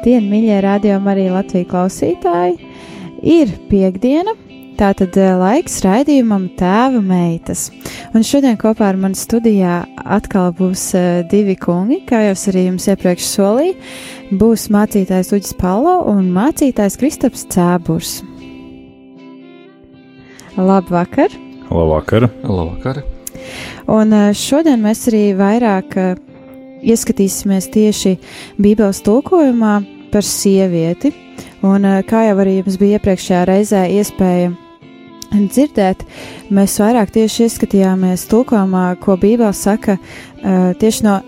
Labdien, 0.00 0.30
mīļie 0.32 0.62
radiokamā 0.64 1.10
arī 1.12 1.26
Latvijas 1.28 1.66
klausītāji! 1.68 2.54
Ir 3.20 3.50
piekdiena, 3.68 4.32
tātad 4.78 5.12
eh, 5.20 5.34
laiks 5.36 5.74
raidījumam 5.84 6.46
Tēva 6.56 7.02
meitas. 7.04 7.66
Un 8.16 8.24
šodien 8.24 8.56
kopā 8.56 8.86
ar 8.88 8.96
mani 8.96 9.20
studijā 9.20 9.82
atkal 10.00 10.54
būs 10.56 10.86
uh, 10.96 11.20
divi 11.28 11.52
kungi, 11.60 11.98
kā 12.08 12.22
jau 12.24 12.32
es 12.32 12.46
arī 12.48 12.62
jums 12.70 12.88
iepriekš 12.88 13.26
solīju. 13.28 13.76
Būs 14.40 14.70
mācītājs 14.72 15.34
Uģis 15.36 15.58
Palo 15.60 15.98
un 16.14 16.32
mācītājs 16.32 16.96
Kristaps 17.02 17.44
Cēburs. 17.52 18.22
Labvakar! 20.56 21.36
Labvakar! 21.68 22.30
Labvakar. 22.48 23.04
Un 23.84 24.16
uh, 24.16 24.32
šodien 24.32 24.80
mēs 24.80 25.10
arī 25.12 25.26
vairāk 25.36 26.00
uh, 26.00 26.29
ieskatīsimies 26.82 27.70
tieši 27.72 28.16
Bībeles 28.60 29.02
tulkojumā 29.06 29.74
par 30.12 30.26
sievieti. 30.26 31.12
Un, 31.62 31.84
eh, 31.84 32.02
kā 32.02 32.24
jau 32.28 32.36
arī 32.40 32.62
jums 32.62 32.78
bija 32.80 32.98
iepriekšējā 32.98 33.44
reizē 33.48 33.84
iespēja 33.88 34.54
dzirdēt, 35.30 36.04
mēs 36.50 36.78
vairāk 36.80 37.12
tieši 37.14 37.46
ieskatījāmies 37.46 38.26
tulkojumā, 38.30 38.98
ko 39.00 39.16
Bībele 39.16 39.52
saka 39.54 39.98
eh, 39.98 40.72
tieši 40.74 41.04
no 41.06 41.20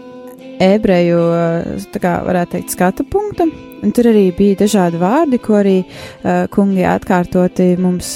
ebreju, 0.62 1.20
eh, 1.36 1.98
kā 2.00 2.16
varētu 2.26 2.56
teikt, 2.56 2.74
skatu 2.74 3.04
punkta. 3.04 3.46
Un 3.82 3.90
tur 3.90 4.04
arī 4.12 4.28
bija 4.36 4.60
dažādi 4.62 4.98
vārdi, 5.00 5.40
ko 5.42 5.56
arī 5.58 5.80
uh, 5.82 6.44
kungi 6.54 6.84
atkārtoti 6.86 7.72
mums 7.82 8.12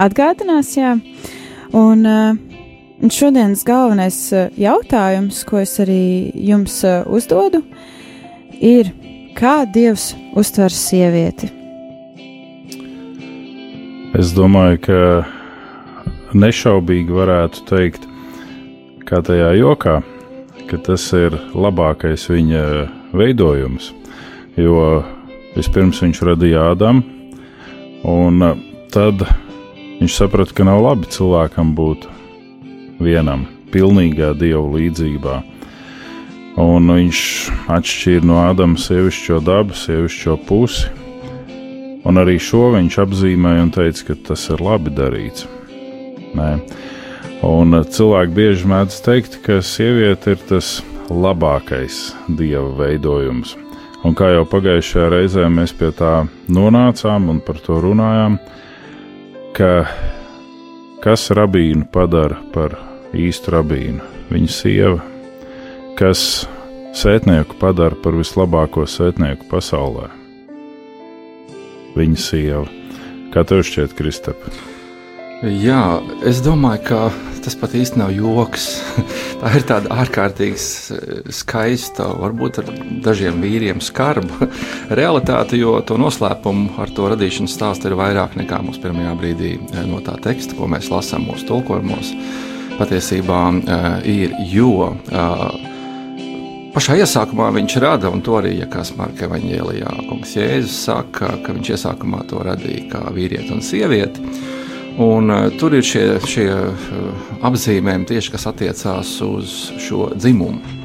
atgādinās. 0.00 0.70
Jā. 0.78 0.94
Un, 1.76 2.06
uh, 2.08 2.53
Un 3.04 3.10
šodienas 3.12 3.66
galvenais 3.68 4.16
eh, 4.32 4.46
jautājums, 4.56 5.42
ko 5.44 5.58
es 5.60 5.74
arī 5.82 6.32
jums 6.40 6.78
eh, 6.88 7.02
uzdodu, 7.04 7.58
ir, 8.64 8.88
kā 9.36 9.66
Dievs 9.68 10.14
uztver 10.32 10.72
sievieti? 10.72 11.50
Es 14.16 14.32
domāju, 14.32 14.80
ka 14.86 15.02
nešaubīgi 16.32 17.12
varētu 17.12 17.66
teikt, 17.68 18.08
kā 19.04 19.20
tajā 19.20 19.52
jokā, 19.58 19.98
ka 20.72 20.80
tas 20.88 21.04
ir 21.12 21.36
labākais 21.52 22.24
viņa 22.32 22.64
veidojums. 23.12 23.92
Jo 24.56 25.02
vispirms 25.58 26.00
viņš 26.06 26.24
radīja 26.32 26.70
Ādamu, 26.72 27.04
un 28.08 28.48
tad 28.96 29.28
viņš 30.00 30.20
saprata, 30.22 30.56
ka 30.56 30.72
nav 30.72 30.80
labi 30.88 31.12
cilvēkam 31.12 31.76
būt 31.76 32.13
vienam, 33.04 33.46
pilnīgā 33.74 34.32
dieva 34.38 34.64
līdzībā. 34.74 35.40
Un 36.60 36.86
viņš 36.92 37.20
atšķīra 37.74 38.28
no 38.30 38.38
Ādama 38.44 38.78
sievišķo 38.78 39.40
dabu, 39.42 39.74
sievišķo 39.74 40.36
pusi. 40.48 40.90
Un 42.04 42.20
arī 42.20 42.36
šo 42.42 42.68
viņš 42.76 42.98
apzīmēja 43.04 43.64
un 43.64 43.72
teica, 43.74 44.10
ka 44.10 44.16
tas 44.28 44.44
ir 44.52 44.62
labi 44.62 44.92
darīts. 44.94 45.48
Nē. 46.36 46.50
Un 47.44 47.76
cilvēki 47.82 48.36
bieži 48.36 48.68
mēdz 48.70 49.00
teikt, 49.04 49.38
ka 49.44 49.58
sieviete 49.64 50.36
ir 50.36 50.44
tas 50.48 50.78
labākais 51.10 52.14
dieva 52.28 52.70
veidojums. 52.78 53.56
Un 54.04 54.16
kā 54.16 54.30
jau 54.34 54.44
pagājušajā 54.48 55.10
reizē 55.12 55.48
mēs 55.48 55.72
pie 55.76 55.90
tā 55.96 56.26
nonācām 56.52 57.30
un 57.32 57.40
par 57.44 57.60
to 57.64 57.80
runājām, 57.80 58.36
ka 59.56 59.70
kas 61.04 61.30
rabīnu 61.36 61.88
padara 61.92 62.36
par 62.52 62.76
īstu 63.18 63.54
rabīnu, 63.54 64.02
viņa 64.32 64.50
sieva, 64.50 64.98
kas 65.98 66.44
sētnieku 66.94 67.58
padara 67.60 67.96
par 68.02 68.16
vislabāko 68.18 68.86
sētnieku 68.88 69.48
pasaulē. 69.50 70.10
Viņa 71.94 72.20
sieva. 72.20 72.64
Kā 73.34 73.42
tev 73.46 73.64
šķiet, 73.66 73.94
Kristap? 73.98 74.38
Jā, 75.44 75.98
es 76.24 76.38
domāju, 76.40 76.80
ka 76.86 76.98
tas 77.44 77.56
pat 77.60 77.74
īsti 77.76 77.98
nav 78.00 78.12
joks. 78.14 78.68
Tā 79.42 79.50
ir 79.58 79.66
tāda 79.68 79.90
ārkārtīgi 80.00 81.32
skaista, 81.34 82.06
varbūt 82.22 82.62
ar 82.62 82.70
dažiem 83.04 83.42
vīriem 83.44 83.82
skarba 83.84 84.48
realitāte, 85.00 85.58
jo 85.60 85.76
to 85.84 85.98
noslēpumu 86.00 86.78
ar 86.80 86.94
to 86.94 87.10
radīšanas 87.12 87.58
stāstu 87.58 87.90
ir 87.90 87.98
vairāk 88.00 88.38
nekā 88.40 88.62
mums 88.64 88.80
pirmajā 88.80 89.12
brīdī 89.20 89.52
eh, 89.58 89.84
no 89.90 90.00
tā 90.06 90.16
teksta, 90.24 90.56
ko 90.56 90.70
mēs 90.70 90.88
lasām 90.94 91.28
mūsu 91.28 91.50
tulkojumos 91.50 92.14
patiesībā 92.78 93.40
uh, 93.50 93.86
ir, 94.08 94.34
jo 94.50 94.90
uh, 94.90 95.44
pašā 96.74 96.98
iesākumā 97.02 97.50
viņš 97.54 97.76
rada, 97.82 98.10
un 98.12 98.22
to 98.24 98.36
arī, 98.40 98.56
ja 98.60 98.68
kas 98.70 98.94
Marka 98.98 99.28
evaņģēlijā, 99.28 99.94
kungs 100.08 100.34
Jēzus 100.36 100.78
saka, 100.88 101.34
ka 101.44 101.54
viņš 101.56 101.74
iesākumā 101.76 102.24
to 102.30 102.42
radīja 102.44 102.88
kā 102.92 103.04
vīrieti 103.14 103.54
un 103.54 103.64
sievieti. 103.64 104.24
Un, 105.02 105.30
uh, 105.30 105.48
tur 105.58 105.74
ir 105.74 105.86
šie, 105.86 106.04
šie 106.30 106.48
apzīmējumi 107.44 108.10
tieši, 108.10 108.34
kas 108.34 108.48
attiecās 108.50 109.16
uz 109.26 109.56
šo 109.82 110.12
dzimumu, 110.14 110.80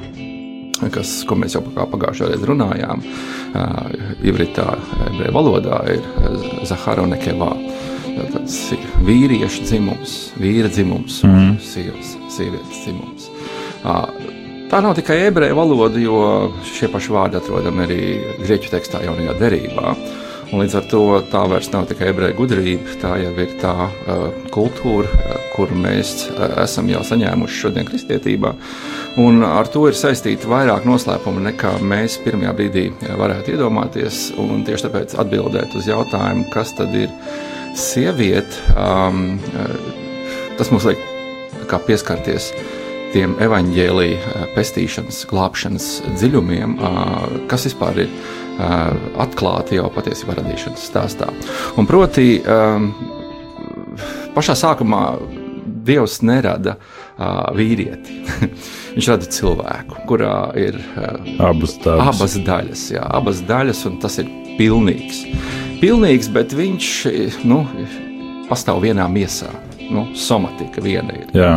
kas, 0.93 1.19
ko 1.27 1.37
mēs 1.37 1.57
jau 1.57 1.63
pagājušajā 1.75 2.33
reizē 2.33 2.49
runājām. 2.49 3.05
Uh, 3.49 4.09
Ivritā, 4.29 4.71
ebreju 5.09 5.35
valodā 5.35 5.83
ir 5.93 6.65
Zahara 6.69 7.05
un 7.05 7.17
Nekevā. 7.17 7.53
Uh, 7.53 7.88
tāds 8.33 8.57
vīriešu 9.07 9.67
dzimums, 9.67 10.17
vīra 10.39 10.71
dzimums, 10.71 11.21
mm. 11.25 11.53
sievas, 11.63 12.15
sievietes 12.35 12.83
dzimums. 12.85 13.29
Tā 14.69 14.83
nav 14.85 14.93
tikai 14.97 15.23
ebreju 15.25 15.55
valoda, 15.57 15.97
jo 15.97 16.21
šie 16.67 16.91
paši 16.93 17.13
vārdi 17.15 17.39
atrodami 17.39 17.85
arī 17.87 18.01
grieķu 18.43 18.73
tekstā, 18.75 19.01
jaunajā 19.07 19.37
derībā. 19.39 19.95
Un 20.49 20.63
līdz 20.63 20.75
ar 20.79 20.85
to 20.89 21.01
tā 21.29 21.43
vairs 21.49 21.67
nav 21.69 21.85
tikai 21.89 22.07
ebreju 22.09 22.33
gudrība, 22.39 22.95
tā 23.01 23.11
jau 23.21 23.33
ir 23.37 23.51
tā 23.61 23.73
uh, 23.85 24.23
kultūra, 24.53 25.09
uh, 25.09 25.43
kuru 25.53 25.77
mēs 25.77 26.13
uh, 26.31 26.55
esam 26.63 26.89
jau 26.89 27.03
saņēmuši 27.05 27.59
šodien 27.59 27.85
kristietībā. 27.85 28.55
Un 29.21 29.45
ar 29.45 29.69
to 29.69 29.83
ir 29.89 29.97
saistīti 29.97 30.49
vairāk 30.49 30.87
noslēpumu 30.89 31.43
nekā 31.51 31.75
mēs 31.85 32.17
pirmajā 32.25 32.55
brīdī 32.57 32.87
varētu 33.19 33.53
iedomāties. 33.53 34.23
Un 34.41 34.65
tieši 34.65 34.87
tāpēc 34.87 35.13
atbildēt 35.21 35.77
uz 35.77 35.89
jautājumu, 35.89 36.47
kas 36.53 36.73
tad 36.77 36.97
ir 36.97 37.13
sieviete, 37.77 38.61
um, 38.73 39.39
uh, 39.53 40.55
tas 40.59 40.71
mums 40.73 40.87
liek 40.89 41.01
pieskarties 41.85 42.51
tiem 43.13 43.35
evaņģēlīja 43.41 44.19
uh, 44.19 44.47
pestīšanas, 44.55 45.23
glābšanas 45.29 45.89
dziļumiem, 46.17 46.77
uh, 46.77 47.39
kas 47.51 47.69
vispār 47.69 48.05
ir 48.05 48.19
atklāti 48.59 49.77
jau 49.77 49.85
patiesībā 49.95 50.33
radīšanas 50.35 50.81
stāstā. 50.89 51.29
Un 51.79 51.85
proti, 51.87 52.41
um, 52.43 52.89
pašā 54.35 54.57
sākumā 54.59 55.03
Dievs 55.89 56.19
nerada 56.25 56.75
uh, 56.75 57.49
vīrieti. 57.55 58.19
Viņš 58.97 59.07
rada 59.13 59.29
cilvēku, 59.31 60.03
kurā 60.09 60.35
ir 60.59 60.75
uh, 60.75 61.15
abas 61.49 61.77
daļas. 61.81 62.11
Abas 62.11 62.35
daļas, 62.45 62.83
jā, 62.97 63.05
abas 63.21 63.41
daļas, 63.47 63.85
un 63.89 63.97
tas 64.03 64.19
ir 64.21 64.29
pilnīgs 64.59 65.23
pilnīgs, 65.81 66.29
bet 66.33 66.55
viņš 66.55 66.93
nu, 67.49 67.63
pastāv 68.49 68.83
vienā 68.83 69.07
miesā. 69.11 69.51
Nu, 69.89 70.05
somatika 70.13 70.83
viena 70.85 71.15
ir. 71.17 71.29
Jā. 71.33 71.53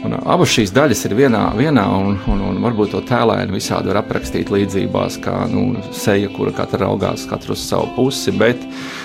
Un 0.00 0.14
abas 0.16 0.48
šīs 0.48 0.70
daļas 0.72 1.02
ir 1.06 1.12
vienā, 1.18 1.42
vienā 1.58 1.82
un, 1.92 2.14
un, 2.32 2.38
un 2.48 2.60
varbūt 2.64 2.94
to 2.94 3.02
tēlēnu 3.04 3.52
visādi 3.52 3.90
var 3.90 3.98
aprakstīt 4.00 4.48
līdzībās, 4.48 5.18
kā 5.20 5.34
nu, 5.50 5.74
seja, 5.92 6.30
kura 6.32 6.54
katra 6.56 6.86
raugās 6.86 7.26
katru 7.28 7.52
uz 7.52 7.66
savu 7.68 7.90
pusi. 7.98 8.32
Bet 8.32 8.62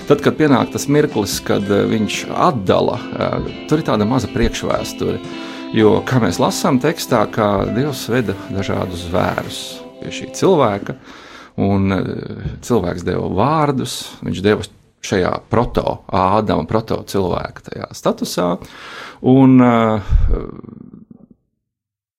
tad, 0.07 0.23
kad 0.23 0.37
pienāk 0.39 0.71
tas 0.71 0.87
mirklis, 0.87 1.41
kad 1.43 1.67
viņš 1.67 2.21
atdala, 2.31 2.95
tur 3.67 3.83
ir 3.83 3.85
tāda 3.89 4.07
maza 4.07 4.31
priekšvēsture. 4.31 5.19
Jo, 5.75 5.97
kā 6.07 6.21
mēs 6.23 6.39
lasām 6.39 6.79
tekstā, 6.79 7.25
kā 7.33 7.49
Dievs 7.75 8.05
veda 8.07 8.37
dažādus 8.47 9.09
zvērus, 9.09 9.61
pie 9.99 10.13
šī 10.15 10.31
cilvēka, 10.39 10.95
un 11.61 11.91
cilvēks 12.65 13.05
deva 13.07 13.29
vārdus, 13.31 13.99
viņš 14.25 14.41
deva 14.43 14.65
šajā 15.05 15.31
proto, 15.51 15.99
Ādama 16.09 16.65
proto 16.67 17.01
cilvēka 17.07 17.69
tajā 17.69 17.89
statusā, 17.95 18.49
un 19.21 19.57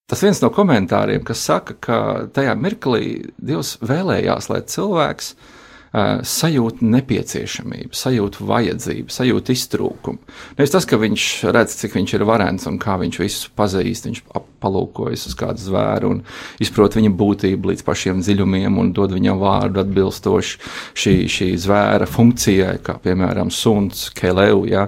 Tas 0.07 0.21
viens 0.23 0.39
no 0.39 0.53
komentāriem, 0.55 1.25
kas 1.27 1.41
saka, 1.43 1.75
ka 1.83 1.97
tajā 2.31 2.53
mirklī 2.55 3.25
Dievs 3.43 3.73
vēlējās, 3.83 4.47
lai 4.53 4.61
cilvēks 4.71 5.33
uh, 5.33 5.56
sajūta 5.97 6.85
nepieciešamību, 6.85 7.97
sajūta 7.97 8.45
vajadzību, 8.49 9.13
sajūta 9.13 9.55
iztrūkumu. 9.55 10.35
Nevis 10.59 10.75
tas, 10.75 10.85
ka 10.89 10.99
viņš 11.01 11.29
redz, 11.57 11.77
cik 11.81 11.97
viņš 11.97 12.15
ir 12.19 12.25
varens 12.29 12.67
un 12.69 12.77
kā 12.83 12.99
viņš 13.01 13.21
visu 13.23 13.53
pazīst, 13.57 14.09
viņš 14.09 14.21
palūkojas 14.63 15.27
uz 15.31 15.37
kādu 15.39 15.63
zvēru 15.63 16.11
un 16.15 16.21
izprot 16.63 16.99
viņa 16.99 17.13
būtību 17.17 17.73
līdz 17.73 17.87
pašiem 17.87 18.21
dziļumiem 18.25 18.77
un 18.83 18.93
dod 18.97 19.15
viņam 19.17 19.41
vārdu 19.41 19.83
atbilstoši 19.85 20.61
šī, 20.97 21.17
šī 21.33 21.51
zvēra 21.65 22.09
funkcijai, 22.11 22.77
kā 22.85 22.99
piemēram 23.03 23.53
suns, 23.55 24.09
keleu, 24.17 24.67
ja, 24.69 24.87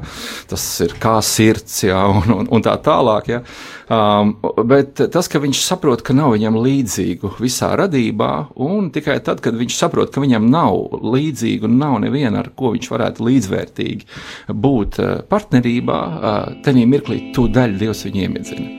tas 0.51 0.67
ir 0.85 0.97
kā 1.01 1.19
sirds, 1.25 1.83
ja, 1.89 2.05
un, 2.13 2.35
un, 2.43 2.53
un 2.53 2.65
tā 2.65 2.77
tālāk. 2.85 3.33
Ja. 3.33 3.43
Um, 3.89 4.35
bet 4.69 5.01
tas, 5.15 5.31
ka 5.33 5.41
viņš 5.41 5.63
saprot, 5.65 6.03
ka 6.05 6.13
nav 6.17 6.35
viņam 6.35 6.59
līdzīgu 6.61 7.31
visā 7.41 7.71
radībā, 7.81 8.33
un 8.61 8.91
tikai 8.93 9.17
tad, 9.25 9.41
kad 9.45 9.57
viņš 9.57 9.79
saprot, 9.79 10.13
ka 10.13 10.21
viņam 10.21 10.51
nav 10.53 11.01
līdzīgu 11.01 11.71
un 11.71 11.79
nav 11.81 11.97
neviena, 12.05 12.43
ar 12.45 12.51
ko 12.59 12.75
viņš 12.75 12.91
varētu 12.93 13.25
līdzvērtīgi 13.31 14.53
būt 14.53 15.01
uh, 15.01 15.15
partnerībā, 15.33 16.03
uh, 16.05 16.59
tenī 16.67 16.85
mirklī 16.91 17.31
tūdaļ 17.37 17.81
Dievs 17.81 18.05
viņu 18.05 18.27
iemiedzina. 18.27 18.78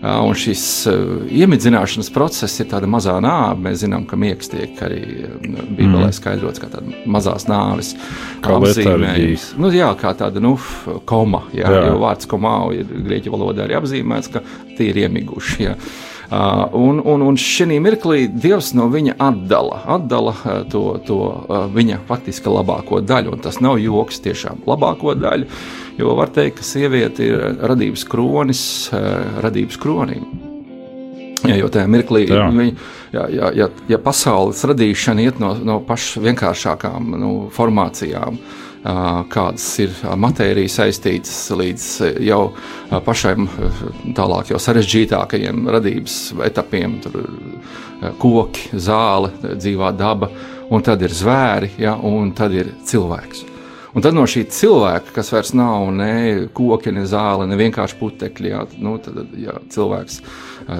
Un 0.00 0.32
šis 0.32 0.62
iemidzināšanas 1.28 2.08
process 2.14 2.62
ir 2.62 2.70
tāda 2.70 2.88
mazā 2.88 3.18
nāve. 3.20 3.58
Mēs 3.66 3.82
zinām, 3.82 4.06
ka 4.08 4.16
miegs 4.16 4.48
tiek 4.48 4.78
arī 4.86 5.00
Bībelē 5.44 6.06
mm. 6.06 6.14
skaidrots 6.16 6.62
kā 6.62 6.70
tāda 6.72 7.02
mazās 7.04 7.44
nāves 7.50 7.92
apzīmējums. 8.40 9.50
Nu, 9.60 9.68
jā, 9.76 9.90
kā 10.00 10.14
tāda 10.16 10.40
nu, 10.40 10.54
koma, 11.08 11.42
jā, 11.52 11.68
jā. 11.68 11.82
jo 11.90 11.98
vārds 12.00 12.30
komā 12.30 12.54
ir 12.78 12.88
grieķu 12.88 13.34
valodā 13.34 13.66
arī 13.66 13.76
apzīmēts, 13.76 14.32
ka 14.32 14.44
tie 14.78 14.88
ir 14.88 15.02
iemiguši. 15.04 15.68
Jā. 15.68 15.76
Uh, 16.30 16.68
un, 16.78 17.00
un, 17.02 17.22
un 17.26 17.34
šī 17.34 17.80
mirklī 17.82 18.28
Dievs 18.30 18.68
no 18.78 18.84
viņa 18.86 19.16
atdala, 19.18 19.80
atdala 19.96 20.30
uh, 20.38 20.60
to, 20.70 20.82
to 21.02 21.16
uh, 21.26 21.64
viņa 21.74 22.04
faktiski 22.06 22.52
labāko 22.52 23.00
daļu. 23.02 23.32
Un 23.34 23.42
tas 23.42 23.58
nav 23.58 23.80
joks, 23.82 24.20
tiešām 24.22 24.62
labāko 24.70 25.16
daļu. 25.18 25.48
Jo 25.98 26.14
var 26.14 26.30
teikt, 26.30 26.60
ka 26.60 26.68
sieviete 26.68 27.26
ir 27.26 27.42
radības 27.66 28.06
kronis, 28.08 28.62
radības 29.42 29.76
kronim. 29.82 30.22
Ja, 31.42 31.56
jo 31.58 31.66
tajā 31.72 31.90
mirklī, 31.90 32.22
viņi, 32.30 32.72
ja, 33.10 33.26
ja, 33.32 33.50
ja, 33.56 33.68
ja 33.90 33.98
pasaules 34.00 34.62
radīšana 34.70 35.26
iet 35.26 35.42
no, 35.42 35.56
no 35.66 35.80
pašām 35.84 36.28
vienkāršākām 36.28 37.10
nu, 37.18 37.34
formācijām, 37.56 38.38
uh, 38.38 38.69
kādas 38.82 39.66
ir 39.82 39.92
matērijas 40.16 40.78
saistītas 40.80 41.34
līdz 41.52 41.88
jau 42.24 42.40
pašiem 43.04 43.48
tālāk, 44.16 44.54
jau 44.54 44.60
sarežģītākajiem 44.62 45.68
radības 45.76 46.16
etapiem. 46.48 46.96
Tur 47.04 47.20
koki, 48.20 48.70
zāle, 48.80 49.32
dzīvā 49.44 49.92
daba, 49.96 50.30
un 50.72 50.84
tad 50.86 51.02
ir 51.04 51.12
zvēri, 51.12 51.74
ja, 51.82 51.96
un 51.96 52.32
tad 52.36 52.54
ir 52.56 52.72
cilvēks. 52.88 53.46
Un 53.90 54.04
tad 54.06 54.14
no 54.14 54.22
šī 54.22 54.44
cilvēka, 54.54 55.10
kas 55.16 55.32
vairs 55.34 55.50
nav 55.58 55.88
ne 55.92 56.46
koki, 56.54 56.92
ne 56.94 57.02
zāle, 57.10 57.48
ne 57.50 57.58
vienkārši 57.58 57.98
putekļi, 57.98 58.52
jā, 58.52 58.60
nu, 58.78 58.94
tad 59.02 59.34
ja 59.34 59.56
cilvēks 59.74 60.20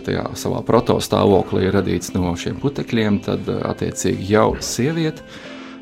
tajā 0.07 0.29
savā 0.39 0.61
protostāvoklī 0.67 1.67
ir 1.67 1.75
radīts 1.75 2.15
no 2.15 2.31
šiem 2.39 2.61
putekļiem, 2.63 3.19
tad 3.27 3.51
attiecīgi 3.51 4.31
jau 4.31 4.53
sieviete 4.63 5.27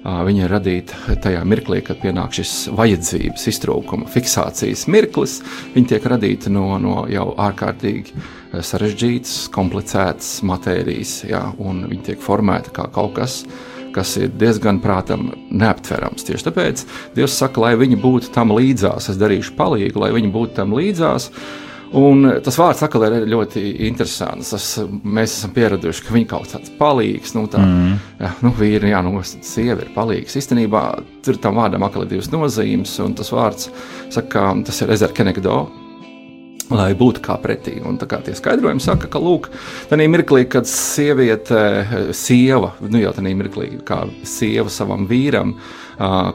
Viņa 0.04 0.44
ir 0.44 0.52
radīta 0.52 1.16
tajā 1.24 1.40
mirklī, 1.48 1.80
kad 1.84 1.98
pienāk 2.00 2.36
šis 2.38 2.52
vajadzības 2.78 3.46
iztrūkuma, 3.50 4.06
fiksācijas 4.12 4.86
mirklis. 4.90 5.40
Viņa 5.74 5.94
tiek 5.94 6.06
radīta 6.12 6.52
no, 6.54 6.70
no 6.82 7.00
jau 7.10 7.32
ārkārtīgi 7.34 8.14
sarežģītas, 8.64 9.48
komplicētas 9.54 10.38
matērijas, 10.46 11.18
jā, 11.28 11.42
un 11.58 11.82
viņa 11.90 12.12
tiek 12.12 12.22
formēta 12.24 12.72
kā 12.78 12.86
kaut 12.94 13.16
kas, 13.18 13.42
kas 13.94 14.14
ir 14.20 14.32
diezgan 14.38 14.78
prātam 14.84 15.32
neaptverams. 15.50 16.26
Tieši 16.28 16.46
tāpēc 16.46 16.84
Dievs 17.16 17.36
saka, 17.40 17.66
lai 17.66 17.74
viņi 17.80 17.98
būtu 18.00 18.32
tam 18.34 18.54
līdzās, 18.54 19.10
es 19.10 19.18
darīšu 19.20 19.56
palīdzību, 19.58 20.04
lai 20.04 20.12
viņi 20.14 20.30
būtu 20.34 20.60
tam 20.60 20.76
līdzās. 20.78 21.32
Un 21.96 22.26
tas 22.44 22.58
vārds 22.60 22.82
atkal 22.84 23.06
ir 23.06 23.16
ļoti 23.30 23.62
interesants. 23.88 24.52
Tas, 24.52 24.66
mēs 25.02 25.38
esam 25.38 25.54
pieraduši, 25.56 26.04
ka 26.04 26.14
viņi 26.14 26.28
kaut 26.28 26.52
kāds 26.52 26.72
palīgs, 26.76 27.32
nu, 27.36 27.46
tā, 27.48 27.62
mm. 27.64 27.96
jā, 28.20 28.32
nu, 28.44 28.52
vīri, 28.58 28.92
jā, 28.92 29.00
nu, 29.06 29.14
sieva 29.24 29.84
ir 29.84 29.92
palīgs. 29.96 30.36
Īstenībā 30.40 30.84
tur 31.24 31.40
tam 31.40 31.60
vārdam 31.60 31.86
atkal 31.86 32.04
ir 32.04 32.12
divas 32.12 32.30
nozīmes, 32.34 32.98
un 33.04 33.16
tas 33.18 33.32
vārds 33.32 33.70
saka, 34.14 34.50
tas 34.68 34.82
ir 34.84 34.92
ezer 34.98 35.16
kenekdo, 35.16 35.56
lai 36.68 36.90
būtu 36.98 37.24
kā 37.24 37.38
pretī. 37.40 37.78
Un 37.80 37.96
tā 38.00 38.10
kā 38.10 38.20
tie 38.24 38.36
skaidrojumi 38.36 38.84
saka, 38.84 39.08
ka, 39.08 39.22
lūk, 39.24 39.48
tajā 39.88 40.12
mirklī, 40.12 40.44
kad 40.52 40.68
sieviete, 40.68 42.12
sieva, 42.12 42.74
nu 42.84 43.00
jau 43.00 43.16
tajā 43.16 43.36
mirklī, 43.40 43.72
kā 43.88 44.04
sieva 44.28 44.68
savam 44.72 45.08
vīram, 45.08 45.56
uh, 45.56 45.87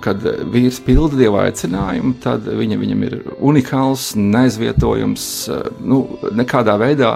kad 0.03 0.25
vīrs 0.51 0.81
pilda 0.83 1.17
dieva 1.19 1.45
aicinājumu, 1.47 2.17
tad 2.23 2.47
viņa, 2.47 2.77
viņam 2.81 3.03
ir 3.07 3.17
unikāls, 3.39 4.11
neaizvietojams, 4.19 5.25
nu, 5.87 6.03
nekādā 6.35 6.75
veidā 6.81 7.15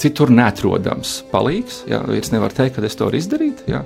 citur 0.00 0.32
netrodams 0.32 1.20
palīgs. 1.32 1.84
Jā, 1.88 2.02
vīrs 2.08 2.34
nevar 2.34 2.52
teikt, 2.52 2.76
ka 2.76 2.84
es 2.84 2.98
to 2.98 3.08
varu 3.08 3.20
izdarīt. 3.20 3.64
Jā. 3.70 3.84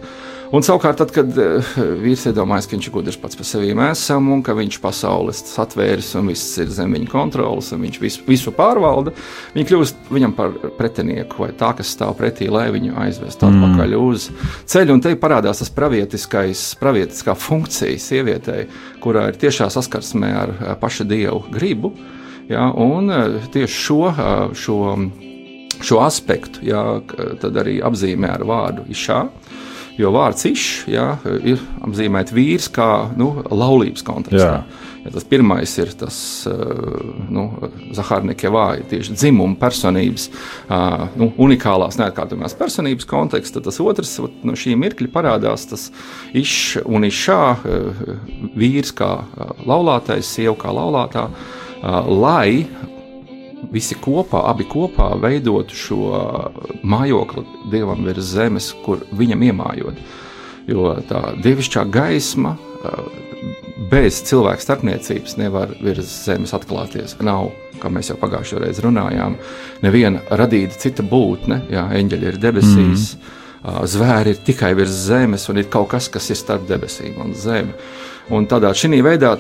Un 0.53 0.63
savukārt, 0.63 0.99
tad, 1.01 1.13
kad 1.15 1.31
uh, 1.41 1.77
vīrs 2.03 2.27
iedomājas, 2.29 2.67
ka 2.69 2.77
viņš 2.77 2.89
ir 2.89 2.95
gudrs 2.95 3.19
pats 3.21 3.39
par 3.39 3.47
sevi 3.49 3.73
esam 3.87 4.29
un 4.35 4.43
ka 4.45 4.53
viņš 4.57 4.77
pasaules 4.83 5.41
atvērs 5.63 6.13
un 6.21 6.29
viss 6.29 6.59
ir 6.61 6.69
zem 6.75 6.93
viņa 6.93 7.09
kontrolas 7.11 7.73
un 7.73 7.81
viņš 7.87 8.01
visu, 8.03 8.25
visu 8.29 8.53
pārvalda, 8.55 9.15
viņa 9.55 9.69
kļūst 9.71 10.11
viņam 10.15 10.35
par 10.37 10.53
pretinieku 10.79 11.41
vai 11.43 11.51
tā, 11.57 11.73
kas 11.79 11.95
stāv 11.97 12.15
pretī, 12.19 12.51
lai 12.53 12.69
viņu 12.75 12.97
aizvestu 13.07 13.49
mm. 13.49 13.65
atpakaļ 13.65 13.97
uz 13.99 14.29
ceļu. 14.71 14.95
Un 14.95 15.05
te 15.05 15.15
parādās 15.21 15.63
tas 15.63 15.73
pravietiskais, 15.75 16.67
pravietiskā 16.81 17.37
funkcija 17.39 17.99
sievietei, 18.03 18.67
kurā 19.03 19.31
ir 19.31 19.41
tiešā 19.41 19.71
saskarsmē 19.73 20.35
ar 20.43 20.55
paša 20.81 21.09
dievu 21.09 21.47
gribu. 21.55 21.95
Ja, 22.51 22.69
un 22.69 23.09
tieši 23.55 23.79
šo, 23.81 24.01
šo, 24.53 24.79
šo 25.81 26.01
aspektu 26.05 26.67
ja, 26.69 26.83
arī 27.49 27.79
apzīmē 27.85 28.35
ar 28.37 28.45
vārdu 28.45 28.85
išā. 28.93 29.23
Jo 29.99 30.11
vārds 30.15 30.47
išs 30.49 30.89
ja, 30.91 31.15
ir 31.47 31.61
apzīmēts 31.87 32.35
vīrs 32.35 32.67
kā 32.75 32.89
nu, 33.19 33.31
laulības 33.47 34.03
kontekstā. 34.07 34.65
Ja 35.05 35.11
tas 35.13 35.27
pirmais 35.29 35.69
ir 35.77 35.91
tas 36.01 36.17
nu, 37.29 37.45
Zahārnikevā, 37.95 38.65
tieši 38.89 39.17
dzimuma 39.19 39.59
personības, 39.61 40.31
nu, 41.21 41.29
unikālās 41.45 41.99
neatkārtojamās 42.01 42.57
personības 42.57 43.07
konteksts, 43.09 43.53
tad 43.55 43.69
tas 43.69 43.81
otrs 43.85 44.17
no 44.43 44.57
šī 44.57 44.79
mirkļa 44.81 45.13
parādās 45.13 45.69
tas 45.69 45.91
išs 46.33 46.81
un 46.89 47.05
išā 47.05 47.43
vīrs 48.57 48.95
kā 48.97 49.13
laulātais, 49.69 50.33
sieva 50.39 50.57
kā 50.65 50.73
laulātā, 50.73 51.29
lai 52.09 52.65
visi 53.73 53.97
kopā, 54.01 54.45
abi 54.51 54.67
kopā 54.69 55.13
veidotu 55.23 55.77
šo 55.79 56.11
mājokli 56.83 57.45
dievam 57.73 58.05
virs 58.07 58.35
zemes, 58.35 58.73
kur 58.85 59.05
viņam 59.13 59.45
iemājot. 59.51 60.01
Jo 60.69 60.95
tā 61.09 61.35
dievišķā 61.45 61.85
gaisma 61.93 62.55
bez 63.91 64.23
cilvēka 64.29 64.63
starpniecības 64.63 65.37
nevar 65.41 65.75
virs 65.85 66.11
zemes 66.25 66.55
atklāties. 66.57 67.17
Nav, 67.25 67.51
kā 67.83 67.91
mēs 67.93 68.11
jau 68.13 68.19
pagājušajā 68.21 68.63
reizē 68.63 68.85
runājām, 68.87 69.37
neviena 69.85 70.23
radīta 70.41 70.79
cita 70.87 71.05
būtne, 71.07 71.65
jā, 71.73 71.85
eņģeļi 71.99 72.31
ir 72.31 72.41
debesīs. 72.41 73.15
Mm. 73.19 73.41
Zvēri 73.89 74.35
ir 74.35 74.41
tikai 74.45 74.75
virs 74.77 74.97
zemes, 75.07 75.47
un 75.49 75.61
ir 75.61 75.71
kaut 75.73 75.89
kas, 75.95 76.11
kas 76.13 76.29
ir 76.33 76.37
starp 76.37 76.67
debesīm 76.69 77.17
un 77.25 77.33
zemi. 77.37 77.73
Un 78.33 78.47
tādā 78.49 78.71
veidā, 79.05 79.35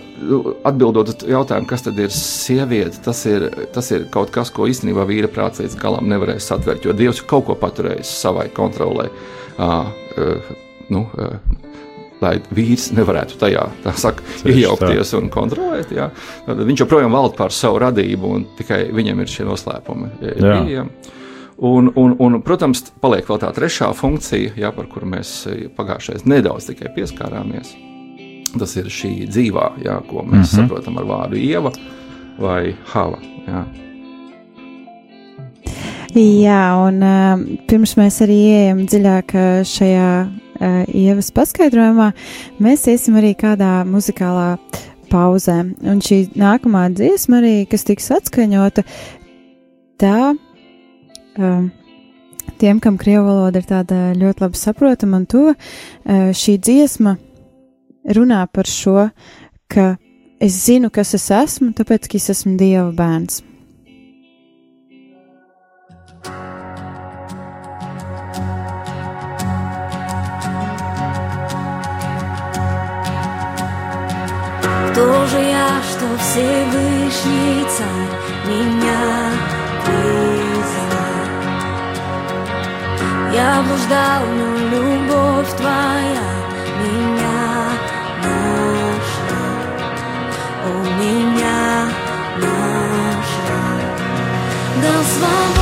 atbildot 0.69 1.09
uz 1.09 1.23
jautājumu, 1.25 1.69
kas 1.69 1.87
tad 1.87 1.99
ir 1.99 2.11
sieviete, 2.13 3.01
tas 3.05 3.23
ir, 3.25 3.47
tas 3.73 3.89
ir 3.91 4.05
kaut 4.13 4.31
kas, 4.35 4.51
ko 4.53 4.67
īstenībā 4.69 5.07
vīra 5.09 5.31
prāts 5.33 5.63
līdz 5.63 5.79
galam 5.81 6.09
nevarēs 6.11 6.51
satvert, 6.51 6.85
jo 6.85 6.93
Dievs 6.93 7.23
ir 7.23 7.29
kaut 7.31 7.47
ko 7.47 7.57
paturējis 7.57 8.13
savai 8.21 8.51
kontrolē. 8.53 9.09
Uh, 9.57 9.89
uh, 10.19 10.51
nu, 10.93 11.07
uh, 11.17 11.39
lai 12.21 12.35
vīrs 12.53 12.91
nevarētu 12.97 13.39
tajā 13.41 13.65
saka, 13.97 14.25
iejaukties 14.45 15.15
un 15.17 15.33
kontrolēt. 15.33 15.93
Jā. 15.95 16.11
Viņš 16.45 16.85
joprojām 16.85 17.17
valda 17.17 17.39
pār 17.41 17.57
savu 17.57 17.81
radību, 17.87 18.35
un 18.37 18.47
tikai 18.59 18.85
viņam 18.95 19.25
ir 19.25 19.33
šie 19.33 19.49
noslēpumi 19.49 20.13
pieejami. 20.21 21.13
Un, 21.65 21.89
un, 21.97 22.17
un, 22.19 22.41
protams, 22.45 22.83
paliek 23.01 23.29
vēl 23.31 23.41
tā 23.41 23.53
trešā 23.55 23.93
funkcija, 23.97 24.57
jā, 24.59 24.75
par 24.75 24.91
kuru 24.91 25.09
mēs 25.15 25.37
pagājušajā 25.79 26.27
nedaudz 26.29 26.69
tikai 26.73 26.91
pieskārāmies. 26.97 27.77
Tas 28.59 28.77
ir 28.77 28.91
šī 28.93 29.13
dzīvā, 29.29 29.71
jā, 29.85 29.99
ko 30.09 30.23
mēs 30.23 30.31
mm 30.31 30.43
-hmm. 30.43 30.55
saprotam 30.55 30.99
ar 30.99 31.05
vārdu 31.05 31.37
ieva 31.37 31.73
vai 32.39 32.75
hava. 32.93 33.19
Jā. 33.49 33.65
Jā, 36.15 36.63
un 36.87 37.03
uh, 37.03 37.41
pirms 37.67 37.97
mēs 37.99 38.21
arī 38.23 38.37
ieejam 38.47 38.85
dziļāk 38.87 39.33
šajā 39.67 40.11
uh, 40.29 40.85
ievas 40.95 41.33
paskaidrojumā, 41.35 42.13
mēs 42.63 42.87
iesim 42.87 43.17
arī 43.19 43.35
kādā 43.35 43.83
muzikālā 43.83 44.59
pauzē. 45.11 45.57
Un 45.83 46.03
šī 46.05 46.21
nākamā 46.39 46.87
dziesma 46.95 47.41
arī, 47.43 47.55
kas 47.71 47.87
tiks 47.89 48.11
atskaņota, 48.15 48.85
tā 49.99 50.19
uh, 50.35 51.67
tiem, 52.63 52.81
kam 52.81 52.99
krievu 53.01 53.27
valoda 53.27 53.59
ir 53.59 53.69
tāda 53.69 54.01
ļoti 54.19 54.47
labi 54.47 54.61
saprotama, 54.61 55.23
un 55.23 55.27
to 55.27 55.45
uh, 55.51 55.57
šī 56.31 56.59
dziesma 56.63 57.17
runā 58.16 58.46
par 58.52 58.68
šo, 58.70 59.10
ka 59.70 59.98
es 60.40 60.66
zinu, 60.66 60.90
kas 60.90 61.14
es 61.18 61.30
esmu, 61.32 61.74
tāpēc, 61.78 62.10
ka 62.10 62.18
es 62.18 62.30
esmu 62.34 62.58
Dieva 62.58 62.92
bērns. 62.96 63.44
Кто 75.00 75.26
же 75.28 75.40
я, 75.40 75.82
что 75.90 76.06
Всевышний 76.18 77.64
Царь 77.78 78.14
меня 78.46 79.04
признал? 79.86 81.26
Я 83.34 83.64
блуждал, 83.66 84.24
но 84.38 84.48
любовь 84.72 85.56
Твоя 85.56 86.43
Deus 94.85 95.17
vai. 95.17 95.54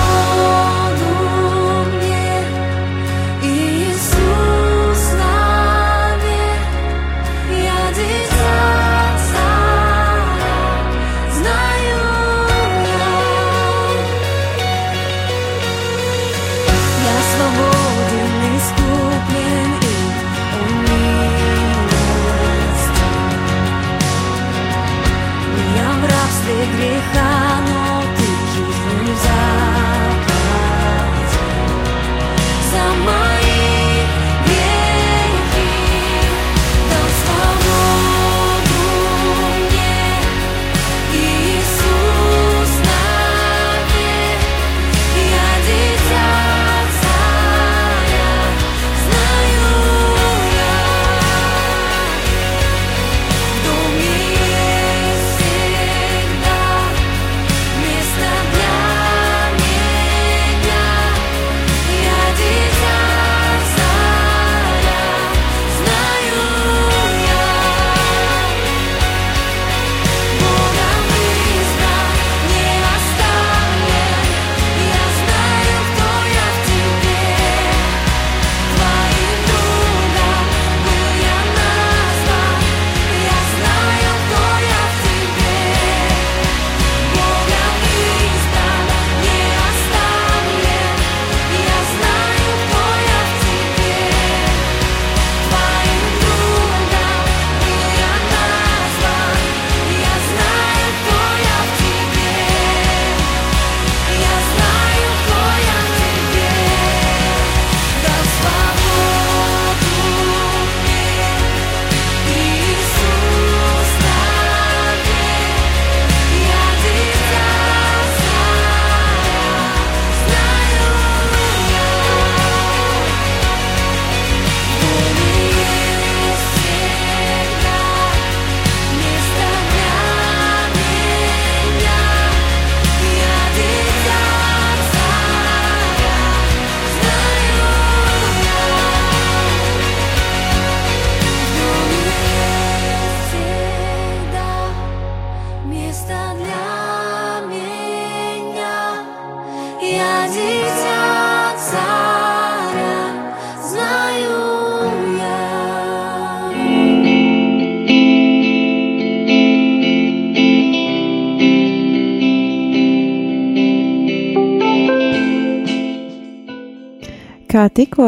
Kā 167.53 167.67
tikko, 167.69 168.07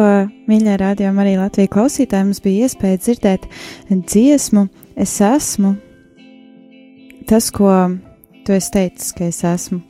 mīļā 0.49 0.79
rādījumā, 0.81 1.21
arī 1.21 1.35
Latvijas 1.37 1.69
klausītājiem 1.75 2.31
mums 2.31 2.39
bija 2.41 2.65
iespēja 2.65 2.97
dzirdēt 3.03 3.43
dziesmu, 3.93 4.63
es 4.97 5.13
esmu 5.21 5.75
tas, 7.29 7.51
ko 7.53 7.75
tu 8.47 8.55
esi 8.57 8.71
teicis, 8.73 9.11
ka 9.13 9.27
es 9.29 9.43
esmu. 9.45 9.83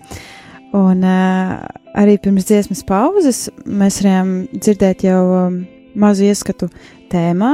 Un 0.75 1.07
uh, 1.07 1.53
arī 1.95 2.17
pirms 2.25 2.49
dziesmas 2.49 2.83
pauzes 2.89 3.45
mēs 3.63 4.01
varējām 4.03 4.33
dzirdēt 4.57 5.05
jau 5.07 5.23
um, 5.37 5.61
mazu 6.03 6.27
ieskatu 6.27 6.67
tēmā 7.15 7.53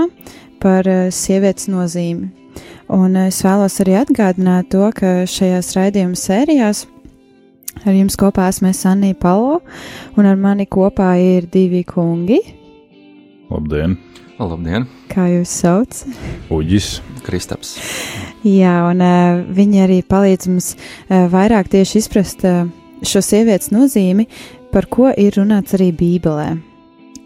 par 0.65 0.89
uh, 0.89 1.11
sievietes 1.13 1.69
nozīmi. 1.69 2.31
Un 2.97 3.13
uh, 3.13 3.29
es 3.29 3.43
vēlos 3.45 3.77
arī 3.85 3.99
atgādināt 4.01 4.73
to, 4.73 4.89
ka 4.97 5.19
šajās 5.29 5.75
raidījuma 5.77 6.17
sērijās 6.17 6.87
Ar 7.81 7.97
jums 7.97 8.19
kopā 8.21 8.51
esmu 8.51 8.73
Sanija 8.77 9.17
Palo, 9.21 9.61
un 10.19 10.29
ar 10.29 10.37
mani 10.37 10.67
kopā 10.69 11.15
ir 11.21 11.47
divi 11.51 11.85
kungi. 11.89 12.41
Labdien! 13.51 13.97
Labdien! 14.41 14.87
Kā 15.11 15.27
jūs 15.31 15.53
sauc? 15.63 16.03
Uģis. 16.53 16.99
Kristaps. 17.21 17.75
Jā, 18.47 18.73
un 18.89 19.03
uh, 19.05 19.43
viņi 19.55 19.83
arī 19.85 20.01
palīdz 20.09 20.49
mums 20.51 20.73
uh, 20.75 21.27
vairāk 21.33 21.69
tieši 21.73 22.01
izprast 22.01 22.45
uh, 22.49 22.65
šo 23.07 23.23
sievietes 23.25 23.71
nozīmi, 23.75 24.27
par 24.73 24.89
ko 24.91 25.11
ir 25.13 25.37
runāts 25.39 25.77
arī 25.77 25.91
Bībelē. 25.97 26.49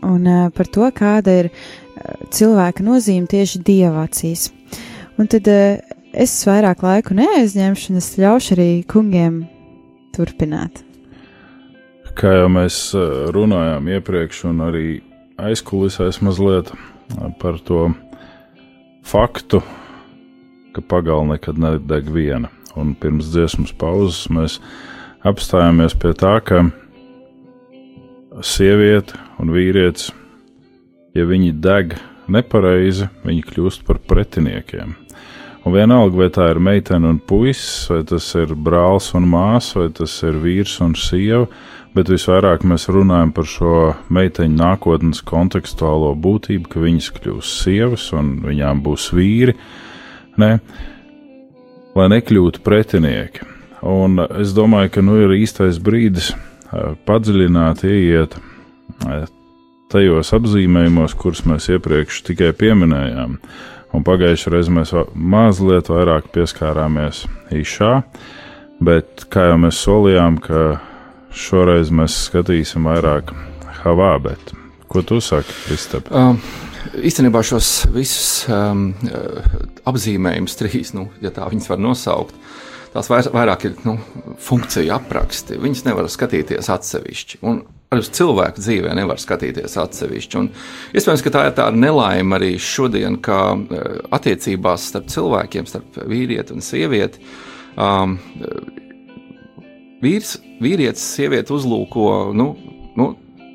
Un 0.05 0.29
uh, 0.29 0.51
par 0.55 0.71
to, 0.75 0.89
kāda 0.97 1.39
ir 1.45 1.51
uh, 1.51 2.15
cilvēka 2.35 2.85
nozīme 2.85 3.31
tieši 3.31 3.63
dieva 3.65 4.05
acīs. 4.09 4.51
Un 5.19 5.31
tad 5.31 5.49
uh, 5.51 5.79
es 6.13 6.35
vairāk 6.49 6.85
laiku 6.85 7.17
neaizņemšu, 7.19 7.93
un 7.93 8.03
es 8.03 8.15
ļaušu 8.21 8.57
arī 8.59 8.71
kungiem 8.91 9.45
turpināt? 10.15 10.83
Kā 12.15 12.31
jau 12.39 12.49
mēs 12.53 12.79
runājām 13.35 13.89
iepriekš, 13.97 14.45
un 14.53 14.63
arī 14.69 14.89
aizkulisēs 15.43 16.21
mazliet 16.23 16.71
par 17.41 17.59
to 17.67 17.89
faktu, 19.05 19.61
ka 20.75 20.83
pagalma 20.89 21.35
nekad 21.35 21.59
nedeg 21.59 22.11
viena. 22.15 22.51
Un 22.79 22.95
pirms 22.99 23.29
dziesmas 23.31 23.75
pauzes 23.79 24.25
mēs 24.35 24.59
apstājāmies 25.27 25.95
pie 25.99 26.11
tā, 26.19 26.39
ka 26.43 26.65
sieviete 28.43 29.19
un 29.39 29.53
vīrietis, 29.55 30.11
ja 31.15 31.27
viņi 31.29 31.53
deg 31.63 31.95
nepareizi, 32.27 33.07
viņi 33.23 33.47
kļūst 33.47 33.85
par 33.87 34.01
pretiniekiem. 34.03 34.97
Un 35.65 35.73
vienalga, 35.73 36.19
vai 36.19 36.29
tā 36.29 36.51
ir 36.53 36.59
meitene 36.61 37.09
un 37.09 37.19
puisis, 37.25 37.87
vai 37.89 38.03
tas 38.05 38.27
ir 38.37 38.53
brālis 38.53 39.15
un 39.17 39.25
māsa, 39.33 39.79
vai 39.81 39.89
tas 39.97 40.19
ir 40.27 40.37
vīrs 40.43 40.75
un 40.85 40.93
sieva, 40.93 41.47
bet 41.97 42.11
visvairāk 42.13 42.67
mēs 42.69 42.85
runājam 42.93 43.33
par 43.33 43.49
šo 43.49 43.79
meiteņu 44.13 44.59
nākotnes 44.59 45.23
kontekstuālo 45.25 46.13
būtību, 46.21 46.69
ka 46.69 46.85
viņas 46.85 47.11
kļūs 47.17 47.55
sievas 47.63 48.11
un 48.13 48.35
viņām 48.45 48.85
būs 48.85 49.09
vīri. 49.17 49.57
Ne? 50.37 50.59
Lai 51.97 52.11
nekļūtu 52.13 52.61
pretinieki. 52.67 53.49
Un 53.89 54.21
es 54.37 54.53
domāju, 54.57 54.93
ka 54.97 55.05
nu 55.05 55.17
ir 55.23 55.33
īstais 55.39 55.81
brīdis 55.81 56.35
padziļināt, 57.09 57.87
ieiet 57.89 58.37
tajos 59.93 60.33
apzīmējumos, 60.37 61.15
kurus 61.17 61.45
mēs 61.49 61.71
iepriekš 61.73 62.25
tikai 62.29 62.53
pieminējām. 62.59 63.39
Un 63.95 64.03
pagājušajā 64.07 64.53
reizē 64.57 64.75
mēs 64.75 64.93
mazliet 65.15 65.91
vairāk 65.93 66.27
pieskārāmies 66.35 67.25
īšā, 67.55 67.93
bet 68.83 69.27
kā 69.31 69.49
jau 69.53 69.61
mēs 69.63 69.79
solījām, 69.85 70.41
ka 70.43 70.81
šoreiz 71.35 71.93
mēs 71.95 72.25
skatīsim 72.29 72.91
vairāk 72.91 73.31
Havā, 73.85 74.15
bet 74.25 74.55
ko 74.89 75.03
tu 75.07 75.21
saki, 75.23 75.55
Kristap? 75.67 76.11
Um. 76.11 76.41
Īstenībā 76.95 77.41
šos 77.43 77.69
visus 77.95 78.45
um, 78.53 78.91
apzīmējumus, 79.89 80.57
trīs, 80.61 80.93
nu, 80.95 81.07
ja 81.25 81.33
tā 81.35 81.47
viņas 81.49 81.71
var 81.71 81.81
nosaukt, 81.81 82.37
tās 82.93 83.09
vairāk 83.11 83.65
ir 83.67 83.79
nu, 83.89 83.97
funkciju 84.45 84.93
apraksti. 84.95 85.57
Viņas 85.63 85.85
nevar 85.89 86.11
skatīties 86.13 86.69
atsevišķi. 86.71 87.41
Un 87.49 87.63
uz 87.93 88.11
cilvēku 88.15 88.63
dzīvē 88.63 88.95
nevar 88.97 89.21
skatīties 89.23 89.77
atsevišķi. 89.81 90.39
Un 90.41 90.49
iespējams, 90.97 91.25
ka 91.25 91.33
tā 91.35 91.43
ir 91.49 91.57
tā 91.59 91.69
nelaime 91.75 92.39
arī 92.39 92.55
šodien, 92.59 93.19
ka 93.23 93.41
e, 93.55 93.83
attiecībās 94.15 94.89
starp 94.91 95.11
cilvēkiem, 95.13 95.69
starp 95.71 96.01
vīrieti 96.11 96.57
un 96.57 96.65
sievieti. 96.65 97.23
Um, 97.75 98.19
vīrs, 100.05 100.37
vīrietis, 100.63 101.05
sieviete 101.17 101.55
uzlūko, 101.57 102.09
nu, 102.37 102.53
nu 102.99 103.09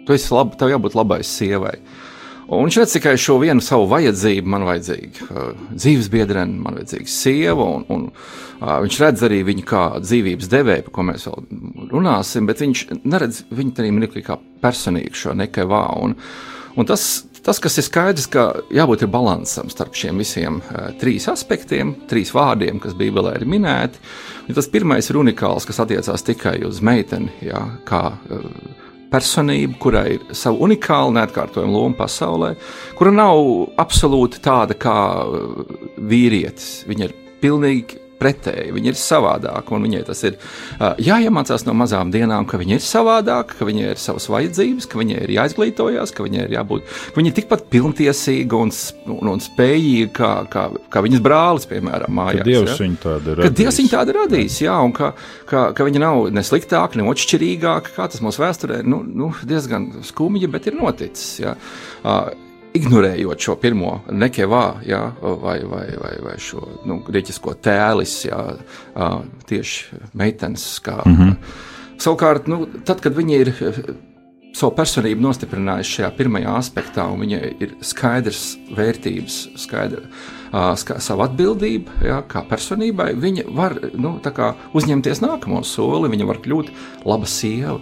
tu 0.07 0.15
esi 0.15 0.33
labi, 0.36 0.57
tev 0.59 0.74
jābūt 0.74 0.98
labai 0.98 1.21
sievai. 1.27 1.77
Un 2.50 2.65
viņš 2.65 2.77
redz 2.82 2.94
tikai 2.96 3.13
šo 3.22 3.36
vienu 3.44 3.62
savu 3.62 3.86
vajadzību. 3.91 4.50
Man 4.50 4.65
vajadzīga 4.65 5.25
uh, 5.27 5.50
dzīves 5.70 6.10
biedrene, 6.10 6.58
man 6.63 6.79
vajadzīga 6.79 7.12
sieva, 7.13 7.65
un, 7.77 7.84
un 7.94 8.08
uh, 8.10 8.79
viņš 8.82 9.00
redz 9.03 9.25
arī 9.27 9.44
viņu 9.46 9.65
kā 9.70 9.84
dzīvības 10.01 10.50
devēju, 10.50 10.86
par 10.88 10.96
ko 10.96 11.06
mēs 11.12 11.27
vēl 11.29 11.46
runāsim, 11.94 12.50
bet 12.50 12.63
viņš 12.65 12.86
neredz 13.03 13.44
viņu 13.53 13.75
arī 13.84 13.91
mirklī 13.94 14.25
kā 14.25 14.39
personīgu 14.63 15.22
šo 15.22 15.36
nekavā. 15.38 15.84
Un, 16.01 16.18
un 16.74 16.89
tas, 16.89 17.06
tas, 17.46 17.62
kas 17.62 17.77
ir 17.77 17.86
skaidrs, 17.86 18.25
ka 18.34 18.50
jābūt 18.74 19.06
līdzsvaram 19.06 19.70
starp 19.70 20.01
šiem 20.01 20.25
visiem 20.25 20.58
uh, 20.63 20.89
trīs 20.98 21.29
aspektiem, 21.29 21.94
trīs 22.10 22.34
vārdiem, 22.34 22.82
kas 22.82 22.98
Bībelē 22.98 23.38
ir 23.38 23.46
minēti. 23.46 24.01
Un 24.50 24.58
tas 24.58 24.74
pirmais 24.74 25.06
ir 25.06 25.22
unikāls, 25.22 25.70
kas 25.70 25.86
attiecās 25.86 26.25
tikai 26.25 26.63
uz 26.65 26.82
meiteni, 26.82 27.29
jā, 27.46 27.62
kā 27.86 28.08
uh, 28.10 28.88
personību, 29.13 29.78
kurai 29.82 30.06
ir 30.18 30.36
sava 30.38 30.62
unikāla, 30.68 31.16
neatkārtojama 31.20 31.74
loma 31.74 31.98
pasaulē, 32.04 32.54
kura 33.00 33.13
nav 33.16 33.42
absolūti 33.82 34.42
tāda 34.46 34.78
kā 34.80 35.00
uh, 35.25 35.74
vīrietis. 36.12 36.84
Viņa 36.89 37.10
ir 37.10 37.16
pilnīgi 37.42 38.09
pretēji, 38.19 38.73
viņa 38.75 38.93
ir 38.93 38.99
savādāka. 38.99 39.79
Viņai 39.79 40.03
tas 40.07 40.23
ir 40.27 40.35
uh, 40.35 40.93
jāiemācās 40.99 41.65
no 41.67 41.75
mazām 41.77 42.11
dienām, 42.13 42.47
ka 42.49 42.59
viņa 42.59 42.79
ir 42.79 42.83
savādāka, 42.83 43.55
ka 43.59 43.67
viņai 43.69 43.93
ir 43.93 44.01
savas 44.01 44.27
vajadzības, 44.31 44.89
ka 44.89 44.99
viņai 44.99 45.21
ir 45.25 45.35
jāizglītojas, 45.38 46.13
ka 46.15 46.25
viņai 46.25 46.45
ir 46.47 46.58
jābūt 46.60 46.97
viņa 47.15 47.32
ir 47.32 47.36
tikpat 47.38 47.65
pilntiesīga 47.73 48.60
un, 48.60 48.71
un, 49.13 49.32
un 49.34 49.43
spējīga 49.43 50.10
kā, 50.15 50.32
kā, 50.51 50.65
kā 50.91 51.03
viņas 51.05 51.23
brālis, 51.25 51.67
piemēram, 51.69 52.13
mājās. 52.19 52.43
Ka 52.43 52.49
Dievs 52.49 52.73
ja? 52.73 52.77
viņu 52.84 52.99
tādu 53.03 53.36
radīs. 53.38 53.47
Ka 53.47 53.62
Dievs 53.62 53.79
viņu 53.82 53.93
tādu 53.93 54.17
radīs, 54.19 54.60
jā, 54.63 54.75
un 54.86 54.93
ka, 54.95 55.12
ka, 55.49 55.63
ka 55.77 55.88
viņa 55.88 56.03
nav 56.03 56.27
ne 56.36 56.45
sliktāka, 56.45 56.99
ne 56.99 57.08
otršķirīgāka, 57.12 57.95
kā 57.95 58.10
tas 58.12 58.23
mūsu 58.25 58.43
vēsturē 58.43 58.82
nu, 58.88 59.01
nu, 59.08 59.32
diezgan 59.49 59.89
skumji, 60.08 60.51
bet 60.51 60.69
ir 60.71 60.79
noticis. 60.79 61.39
Jā. 61.43 61.55
Uh, 62.03 62.29
ignorējot 62.77 63.45
šo 63.45 63.55
pirmo 63.62 63.93
nekevā, 64.12 64.65
jā, 64.88 65.01
vai, 65.21 65.58
vai, 65.65 65.86
vai, 65.99 66.13
vai 66.25 66.36
šo 66.41 66.62
nu, 66.89 66.99
grieķisko 67.08 67.55
tēlis, 67.65 68.19
jā, 68.27 68.41
tieši 69.49 70.03
meitenes. 70.13 70.67
Kā, 70.86 71.01
mm 71.05 71.15
-hmm. 71.17 71.36
Savukārt, 71.99 72.47
nu, 72.47 72.65
tad, 72.86 73.01
kad 73.01 73.15
viņi 73.15 73.39
ir 73.39 73.53
savu 74.55 74.73
personību 74.75 75.21
nostiprinājuši 75.21 75.95
šajā 75.97 76.10
pirmajā 76.17 76.55
aspektā, 76.58 77.05
un 77.12 77.19
viņai 77.19 77.41
ir 77.60 77.75
skaidrs 77.86 78.58
vērtības, 78.77 79.38
skaidra 79.55 80.01
uh, 80.01 80.75
savu 80.99 81.23
atbildību, 81.27 81.99
jā, 82.05 82.21
kā 82.27 82.43
personībai, 82.49 83.13
viņa 83.19 83.45
var 83.55 83.77
nu, 83.93 84.17
uzņemties 84.73 85.21
nākamo 85.21 85.63
soli, 85.63 86.10
viņa 86.10 86.25
var 86.25 86.41
kļūt 86.45 86.73
laba 87.05 87.25
sieva. 87.25 87.79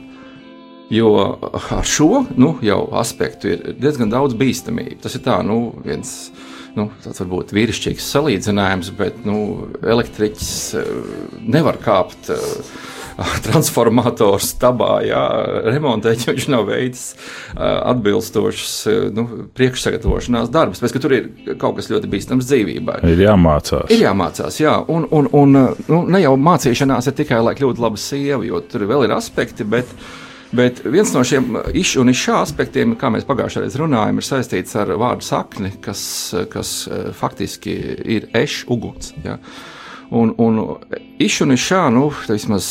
Jo 0.93 1.09
ar 1.43 1.87
šo 1.87 2.23
nu, 2.39 2.53
aspektu 2.95 3.51
ir 3.51 3.65
diezgan 3.75 4.11
daudz 4.13 4.37
bīstamību. 4.39 5.01
Tas 5.03 5.17
ir 5.17 5.25
tā, 5.25 5.41
nu, 5.43 5.73
viens 5.83 6.13
nu, 6.77 6.87
tāds 7.03 7.19
varbūt 7.23 7.51
vīrišķīgs 7.57 8.11
salīdzinājums, 8.13 8.93
bet 8.95 9.25
nu, 9.27 9.39
elektriķis 9.83 10.53
eh, 10.79 10.93
nevar 11.57 11.81
kāpt. 11.83 12.31
Uh, 12.31 12.95
transformators 13.47 14.51
stabā, 14.53 14.99
jā, 15.05 15.21
remontēt, 15.67 16.25
jo 16.25 16.35
viņš 16.35 16.47
nav 16.53 16.67
veicis 16.69 17.15
atbilstošas 17.57 18.75
nu, 19.17 19.25
priekšsagatavošanās 19.57 20.51
darbus. 20.53 20.81
Pēc 20.83 20.95
tam 20.95 21.05
tur 21.05 21.17
ir 21.17 21.29
kaut 21.61 21.79
kas 21.79 21.89
ļoti 21.91 22.11
bīstams 22.11 22.49
dzīvībai. 22.49 22.99
Ir 23.09 23.25
jāmācās. 23.25 23.89
Ir 23.93 24.05
jāmācās, 24.05 24.61
jā, 24.61 24.75
un, 24.93 25.07
un, 25.09 25.29
un 25.33 25.57
nu, 25.57 26.03
ne 26.05 26.23
jau 26.23 26.35
mācīšanās 26.49 27.09
ir 27.09 27.17
tikai, 27.23 27.41
lai 27.45 27.57
kļūtu 27.57 27.83
laba 27.83 28.01
sieva, 28.01 28.43
jo 28.45 28.61
tur 28.69 28.87
vēl 28.89 29.07
ir 29.07 29.17
aspekti, 29.17 29.65
bet 29.67 29.89
Bet 30.51 30.79
viens 30.85 31.09
no 31.11 31.23
šiem 31.27 31.57
išu 31.75 32.01
un 32.05 32.11
išā 32.13 32.37
aspektiem, 32.45 32.95
kā 32.99 33.09
mēs 33.11 33.27
pagājušajā 33.27 33.65
reizē 33.65 33.81
runājām, 33.81 34.21
ir 34.21 34.27
saistīts 34.27 34.77
ar 34.79 34.93
vārdu 34.99 35.27
sakni, 35.27 35.73
kas, 35.83 36.01
kas 36.53 36.71
eh, 36.87 37.09
faktiski 37.15 37.75
ir 38.17 38.29
ešs, 38.37 38.63
uguns. 38.71 39.11
Ja? 39.25 39.35
Un, 40.15 40.31
un 40.39 40.61
išu 41.19 41.47
un 41.47 41.55
išā, 41.55 41.87
nu, 41.93 42.09
vismaz 42.29 42.69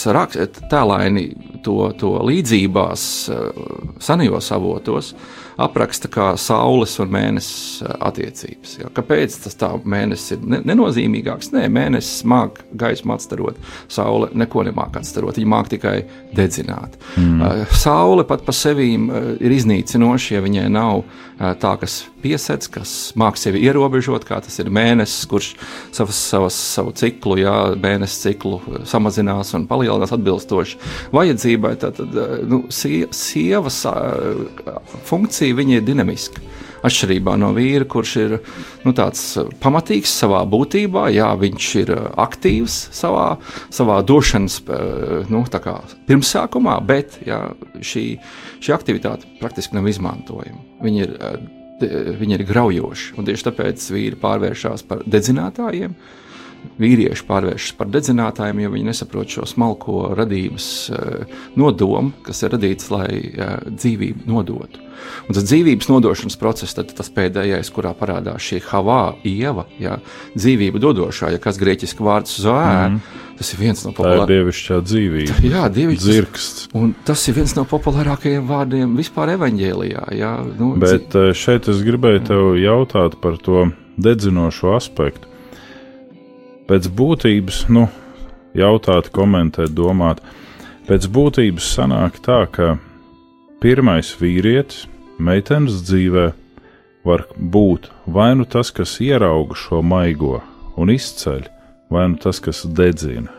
tēlaini 0.70 1.26
to, 1.66 1.90
to 1.98 2.12
līdzībās, 2.26 3.02
eh, 3.32 3.66
sanījos 4.02 4.52
avotos 4.54 5.14
apraksta 5.56 6.08
kā 6.12 6.26
saules 6.36 6.98
un 7.00 7.10
mēnesis 7.14 7.82
eh, 7.82 7.94
attiecības. 8.08 8.74
Ja. 8.82 8.90
Kāpēc 8.94 9.38
tas 9.46 9.56
tā 9.58 9.72
mēnesis 9.82 10.36
ir 10.36 10.44
nenozīmīgāks? 10.68 11.50
Nē, 11.54 11.66
mēnesis 11.72 12.26
māca 12.28 12.66
gaismu 12.76 13.16
atstarot, 13.16 13.58
saule 13.88 14.30
neko 14.36 14.66
nemāca 14.68 15.00
atstarot, 15.02 15.40
viņa 15.40 15.52
māca 15.52 15.74
tikai 15.76 15.96
dedzināt. 16.36 16.98
Mm. 17.16 17.40
Uh, 17.40 17.62
saule 17.74 18.26
pat 18.28 18.44
pa 18.46 18.52
sevi 18.54 18.92
uh, 18.98 19.32
ir 19.40 19.54
iznīcinoša, 19.56 20.36
ja 20.36 20.44
viņai 20.44 20.68
nav 20.72 21.06
tā, 21.36 21.74
kas 21.76 21.98
piesedz, 22.22 22.68
kas 22.72 22.90
māca 23.18 23.42
sevi 23.42 23.60
ierobežot, 23.66 24.24
kā 24.24 24.38
tas 24.40 24.56
ir 24.62 24.70
mēnesis, 24.72 25.26
kurš 25.28 25.50
savas, 25.92 26.16
savas, 26.16 26.56
savu 26.56 26.94
ciklu, 26.96 27.36
jā, 27.42 27.56
mēnesis 27.80 28.22
ciklu 28.24 28.35
samazinās 28.88 29.54
un 29.56 29.66
palielinās 29.70 30.12
atbilstoši 30.16 30.80
vajadzībai. 31.16 31.74
Tad, 31.80 32.02
tad 32.02 32.46
nu, 32.50 32.64
sie, 32.74 33.06
sievas 33.14 33.82
funkcija 35.06 35.46
reakcija 35.46 35.56
viņa 35.56 35.76
ir 35.76 35.84
dinamiska. 35.84 36.40
Atšķirībā 36.86 37.36
no 37.40 37.52
vīra, 37.56 37.86
kurš 37.88 38.16
ir 38.20 38.32
nu, 38.84 38.92
tāds 38.92 39.36
uh, 39.40 39.48
pamatīgs 39.60 40.12
savā 40.12 40.44
būtībā, 40.46 41.08
jā, 41.10 41.34
viņš 41.34 41.68
ir 41.80 41.90
uh, 41.90 42.12
aktīvs 42.16 42.90
savā, 42.92 43.38
savā 43.70 44.02
došanas 44.04 44.60
uh, 44.68 45.26
nu, 45.28 45.42
pirmsākumā, 46.06 46.76
bet 46.86 47.18
jā, 47.26 47.40
šī, 47.80 48.18
šī 48.60 48.74
aktivitāte 48.76 49.26
praktiski 49.40 49.74
nav 49.74 49.88
izmantojama. 49.88 50.60
Viņa 50.84 51.02
ir, 51.02 51.16
viņa 52.20 52.38
ir 52.38 52.46
graujoša, 52.46 53.16
un 53.18 53.26
tieši 53.26 53.48
tāpēc 53.48 53.90
vīri 53.90 54.20
pārvēršas 54.20 54.86
par 54.86 55.02
dedzinātājiem 55.06 55.96
vīrieši 56.80 57.26
pārvēršas 57.28 57.76
par 57.78 57.90
dedzinātājiem, 57.92 58.64
jo 58.64 58.72
viņi 58.74 58.88
nesaprot 58.90 59.36
šo 59.36 59.46
smalko 59.48 60.10
radības 60.16 60.70
eh, 60.90 61.36
nodomu, 61.58 62.14
kas 62.26 62.42
ir 62.44 62.54
radīts, 62.56 62.90
lai 62.92 63.10
eh, 63.16 63.54
dzīvību 63.70 64.28
nodotu. 64.30 64.82
Un 65.26 65.36
tas 65.36 65.44
dzīvības 65.46 65.90
nodošanas 65.90 66.38
process, 66.40 66.74
tad 66.76 66.90
tas 66.96 67.10
pēdējais, 67.12 67.70
kurā 67.74 67.92
parādās 67.98 68.44
šī 68.46 68.62
havā, 68.70 69.16
ieva, 69.28 69.66
jā, 69.82 69.98
dzīvība 70.36 70.80
dodošā, 70.82 71.34
ja 71.34 71.42
kas 71.42 71.60
grieķiski 71.60 72.04
vārds 72.06 72.38
zoē, 72.42 72.72
mm. 72.88 73.20
tas 73.40 73.52
ir 73.52 73.60
viens 73.60 73.84
no 73.84 73.92
populārākajiem. 73.92 74.24
Tā 74.24 74.32
ir 74.32 74.40
dievišķā 74.40 74.80
dzīvība. 74.88 75.38
Jā, 75.52 75.68
dievišķis 75.76 76.08
dzirksts. 76.08 76.66
Un 76.80 76.92
tas 77.06 77.22
ir 77.28 77.38
viens 77.38 77.56
no 77.58 77.66
populārākajiem 77.68 78.48
vārdiem 78.48 78.98
vispār 78.98 79.36
evaņģēlijā. 79.36 80.08
Jā, 80.16 80.34
nu, 80.56 80.74
Bet. 80.80 81.14
Eh, 81.14 81.32
šeit 81.36 81.70
es 81.72 81.84
gribēju 81.86 82.26
tev 82.32 82.44
jautāt 82.60 83.20
par 83.22 83.40
to 83.42 83.68
dedzinošo 84.00 84.76
aspektu 84.76 85.35
pēc 86.66 86.88
būtības, 86.98 87.66
nu, 87.72 87.86
jautāt, 88.56 89.10
komentēt, 89.14 89.74
domāt, 89.76 90.22
pēc 90.88 91.08
būtības 91.12 91.70
sanāk 91.76 92.20
tā, 92.24 92.44
ka 92.50 92.76
pirmais 93.62 94.12
vīrietis 94.20 94.86
meitenes 95.18 95.80
dzīvē 95.86 96.26
var 97.06 97.26
būt 97.36 97.90
vai 98.06 98.34
nu 98.38 98.44
tas, 98.44 98.72
kas 98.74 98.98
ierauga 99.00 99.56
šo 99.58 99.82
maigo 99.82 100.40
un 100.76 100.90
izceļ, 100.92 101.46
vai 101.90 102.08
nu 102.10 102.18
tas, 102.20 102.42
kas 102.42 102.64
dedzina 102.66 103.32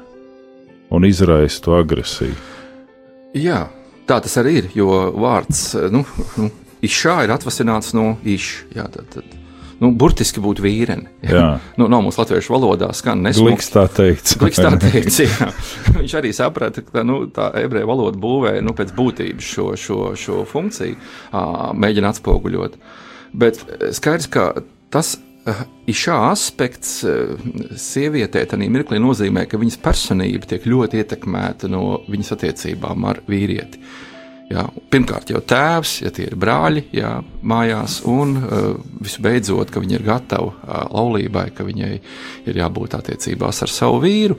un 0.89 1.05
izraisa 1.05 1.61
to 1.65 1.75
agresiju. 1.75 2.37
Jā, 3.35 3.65
tā 4.07 4.21
tas 4.23 4.37
arī 4.39 4.53
ir, 4.61 4.69
jo 4.75 4.87
vārds 5.19 5.73
nu, 5.91 6.05
nu, 6.39 6.49
izšā 6.81 7.19
ir 7.25 7.35
atvasināts 7.35 7.93
no 7.97 8.15
iš. 8.23 8.63
Nu, 9.81 9.91
burtiski 9.93 10.41
būt 10.41 10.61
vīreni. 10.63 11.11
Nu, 11.77 11.85
nav 11.91 12.01
mūsu 12.05 12.21
latviešu 12.21 12.53
valodā 12.55 12.89
skan 12.97 13.21
nesmuks. 13.25 13.69
tā 13.73 13.83
teikts. 13.91 14.37
Tā 14.37 14.71
teikts, 14.87 15.19
jā. 15.21 15.51
Viņš 15.99 16.15
arī 16.19 16.33
saprata, 16.35 16.81
ka 16.85 17.03
nu, 17.05 17.19
tā 17.33 17.51
ebreju 17.61 17.89
valoda 17.89 18.19
būvē 18.21 18.57
nu, 18.65 18.73
pēc 18.77 18.95
būtības 18.97 19.51
šo, 19.53 19.67
šo, 19.79 19.99
šo 20.17 20.41
funkciju, 20.49 20.97
mēģina 21.77 22.13
atspoguļot. 22.15 22.77
Bet 23.37 23.61
skaidrs, 23.93 24.29
ka 24.33 24.49
tas 24.93 25.17
šā 25.87 26.17
aspekts 26.31 26.99
sievietē, 27.79 28.43
tad 28.49 28.63
mirklī 28.63 28.99
nozīmē, 29.03 29.45
ka 29.47 29.59
viņas 29.61 29.79
personība 29.83 30.49
tiek 30.49 30.65
ļoti 30.67 31.03
ietekmēta 31.03 31.69
no 31.71 32.01
viņas 32.09 32.33
attiecībām 32.35 33.07
ar 33.07 33.21
vīrieti. 33.29 33.81
Jā, 34.47 34.61
pirmkārt, 34.87 35.27
jau 35.33 35.41
tēvs, 35.43 35.97
ja 36.05 36.11
tie 36.15 36.29
ir 36.29 36.37
brāļi, 36.39 36.85
jā, 36.95 37.09
mājās, 37.43 37.97
un 38.07 38.37
uh, 38.39 38.67
visbeidzot, 39.03 39.73
ka 39.73 39.81
viņa 39.83 39.97
ir 39.97 40.05
gatava 40.07 40.53
uh, 40.53 40.85
laulībai, 40.87 41.49
ka 41.55 41.65
viņai 41.67 41.89
ir 42.47 42.59
jābūt 42.61 42.95
attiecībās 42.95 43.59
ar 43.65 43.73
savu 43.73 43.99
vīru. 44.05 44.37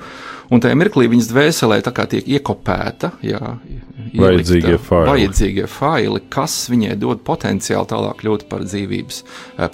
Un 0.48 0.62
tajā 0.64 0.76
mirklī 0.80 1.08
viņas 1.12 1.28
dvēselē 1.28 1.82
tiek 1.84 2.28
iekopēta, 2.38 3.12
jā, 3.20 3.40
ielikta 4.08 4.22
Vajadzīgie 4.22 4.78
faili. 4.80 5.10
vajadzīgie 5.10 5.66
faili, 5.68 6.22
kas 6.32 6.54
viņai 6.72 6.96
dod 7.00 7.20
potenciāli 7.26 7.90
tālāk 7.90 8.22
kļūt 8.22 8.46
par 8.48 8.64
dzīvības 8.64 9.20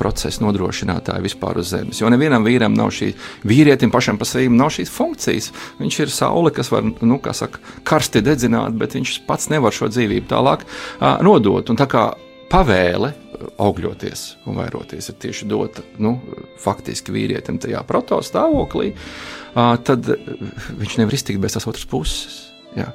procesu 0.01 0.43
nodrošinātāju 0.45 1.27
vispār 1.29 1.61
uz 1.63 1.71
Zemes. 1.71 2.01
Jo 2.03 2.11
nevienam 2.11 2.47
vīram 2.47 2.75
nav 2.75 2.91
šī, 2.95 3.13
vīrietim 3.47 3.93
pašam 3.95 4.19
par 4.19 4.31
sevi 4.31 4.51
nav 4.51 4.73
šīs 4.75 4.91
funkcijas. 4.91 5.53
Viņš 5.79 6.01
ir 6.03 6.15
saule, 6.15 6.51
kas 6.55 6.73
var, 6.75 6.85
nu, 6.85 7.21
kā 7.23 7.37
saka, 7.37 7.63
karsti 7.87 8.25
dedzināt, 8.25 8.75
bet 8.79 8.99
viņš 8.99 9.21
pats 9.29 9.51
nevar 9.55 9.75
šo 9.75 9.93
dzīvību 9.93 10.31
tālāk 10.35 10.67
nodot. 11.23 11.71
Un 11.71 11.79
tā 11.79 11.87
kā 11.91 12.09
pavēle 12.55 13.13
augļoties 13.61 14.25
un 14.49 14.59
vairoties 14.61 15.11
ir 15.11 15.17
tieši 15.21 15.49
dota 15.51 15.83
nu, 16.03 16.17
faktiski 16.63 17.15
vīrietim 17.15 17.59
tajā 17.63 17.83
protostāvoklī, 17.89 18.93
uh, 18.95 19.75
tad 19.85 20.07
viņš 20.79 20.99
nevar 21.01 21.17
iztikt 21.17 21.43
bez 21.43 21.57
tās 21.57 21.67
otras 21.71 21.87
puses. 21.91 22.39
Jā. 22.79 22.93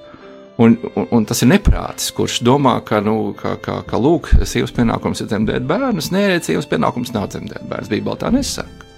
Un, 0.59 0.75
un, 0.91 1.05
un 1.15 1.25
tas 1.27 1.39
ir 1.43 1.51
neprātis, 1.53 2.09
kurš 2.15 2.41
domā, 2.43 2.73
ka, 2.87 2.99
nu, 3.03 3.31
ka, 3.39 3.53
ka, 3.63 3.77
ka 3.87 3.99
lūk, 3.99 4.33
sievas 4.43 4.73
pienākums 4.75 5.23
ir 5.23 5.29
dzemdēt 5.31 5.67
bērnus. 5.67 6.09
Nē, 6.11 6.23
sievas 6.43 6.67
pienākums 6.67 7.13
nav 7.15 7.29
dzemdēt 7.31 7.63
bērnus. 7.69 7.91
Bībelē 7.93 8.17
tā 8.19 8.31
nesaka. 8.35 8.89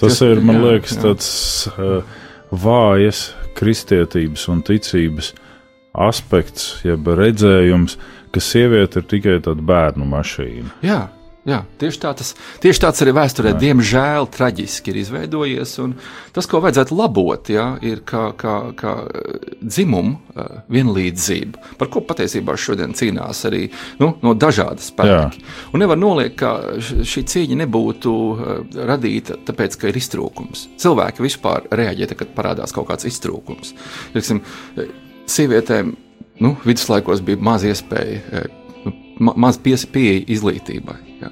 Tas 0.00 0.18
Tas- 0.18 0.24
ir, 0.26 0.42
man 0.42 0.58
jā, 0.58 0.64
liekas, 0.72 0.96
jā. 0.96 1.04
tāds 1.04 1.28
uh, 1.76 2.18
vājas 2.50 3.28
kristietības 3.58 4.48
un 4.50 4.64
ticības 4.66 5.30
aspekts, 5.92 6.80
jeb 6.82 7.06
redzējums, 7.06 7.98
ka 8.32 8.42
sieviete 8.42 9.02
ir 9.02 9.10
tikai 9.10 9.40
tāda 9.44 9.64
bērnu 9.66 10.06
mašīna. 10.08 10.78
Jā, 10.84 11.00
jā 11.48 11.58
tieši, 11.80 11.98
tā 12.02 12.12
tas, 12.16 12.32
tieši 12.62 12.82
tāds 12.84 13.02
arī 13.04 13.14
vēsturē, 13.16 13.52
diemžēl, 13.60 14.28
traģiski 14.32 14.92
ir 14.92 15.00
izveidojies. 15.02 15.74
Tas, 16.34 16.48
ko 16.48 16.62
vajadzētu 16.64 16.96
labot, 16.96 17.50
jā, 17.52 17.66
ir 17.84 18.02
kā, 18.08 18.24
kā, 18.38 18.54
kā 18.78 18.94
dzimuma 19.60 20.46
vienlīdzība, 20.72 21.76
par 21.80 21.90
ko 21.92 22.04
patiesībā 22.08 22.56
šodien 22.56 22.96
cīnās 22.98 23.44
arī 23.50 23.66
nu, 24.00 24.12
no 24.24 24.34
dažādas 24.38 24.92
spēki. 24.92 25.42
Nevar 25.82 26.00
noliekt, 26.00 26.38
ka 26.40 26.54
šī 26.80 27.26
cīņa 27.34 27.60
nebūtu 27.64 28.14
radīta 28.92 29.40
tāpēc, 29.48 29.76
ka 29.80 29.92
ir 29.92 30.00
iztrūkums. 30.00 30.68
Cilvēki 30.82 31.26
vispār 31.26 31.68
reaģē, 31.74 32.14
kad 32.16 32.32
parādās 32.38 32.74
kaut 32.76 32.88
kāds 32.92 33.08
iztrūkums. 33.10 33.74
Teiksim, 34.14 34.40
eh, 34.78 34.94
sievietēm 35.28 35.94
nu, 36.40 36.56
viduslaikos 36.64 37.20
bija 37.24 37.40
maz 37.40 37.66
iespēja, 37.68 38.22
eh, 38.32 38.78
nu, 38.84 38.94
ma 39.20 39.36
maz 39.48 39.58
pieeja 39.58 40.24
izglītībai. 40.26 40.98
Ja. 41.20 41.30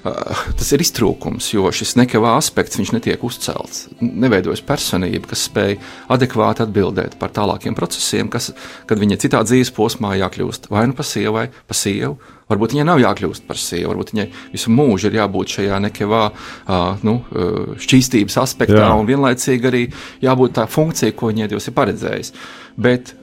Tas 0.00 0.70
ir 0.72 0.80
iztrūkums, 0.80 1.50
jo 1.52 1.68
šis 1.74 1.92
nekavā 1.98 2.32
aspekts 2.38 2.78
viņš 2.78 2.92
netiek 2.94 3.24
uzcelts. 3.26 3.82
Neveidojas 4.00 4.62
personība, 4.64 5.28
kas 5.28 5.44
spēj 5.50 5.76
adekvāti 6.12 6.64
atbildēt 6.64 7.18
par 7.20 7.34
tālākiem 7.36 7.76
procesiem, 7.76 8.30
kas, 8.32 8.50
kad 8.88 9.00
viņa 9.00 9.20
citā 9.20 9.42
dzīves 9.44 9.72
posmā 9.76 10.14
jākļūst 10.22 10.70
vai 10.72 10.86
nu 10.88 10.96
par 10.96 11.08
sievu, 11.08 11.34
vai 11.36 11.46
par 11.52 11.76
sievu. 11.76 12.16
Varbūt 12.50 12.74
viņai 12.74 12.88
nav 12.88 13.02
jākļūst 13.02 13.44
par 13.46 13.60
sievu, 13.60 13.92
varbūt 13.92 14.14
viņai 14.14 14.26
visu 14.54 14.72
mūžu 14.74 15.10
ir 15.10 15.20
jābūt 15.20 15.58
šajā 15.58 15.84
nekavā 15.84 16.24
nu, 17.06 17.20
uh, 17.20 17.76
šķīstības 17.84 18.40
aspektā, 18.40 18.86
Jā. 18.88 18.96
un 18.96 19.06
vienlaicīgi 19.10 19.70
arī 19.70 19.84
jābūt 20.24 20.56
tā 20.58 20.66
funkcija, 20.70 21.14
ko 21.14 21.30
viņai 21.30 21.52
Dievs 21.52 21.68
ir 21.68 21.76
paredzējis. 21.76 22.34
Bet 22.80 23.14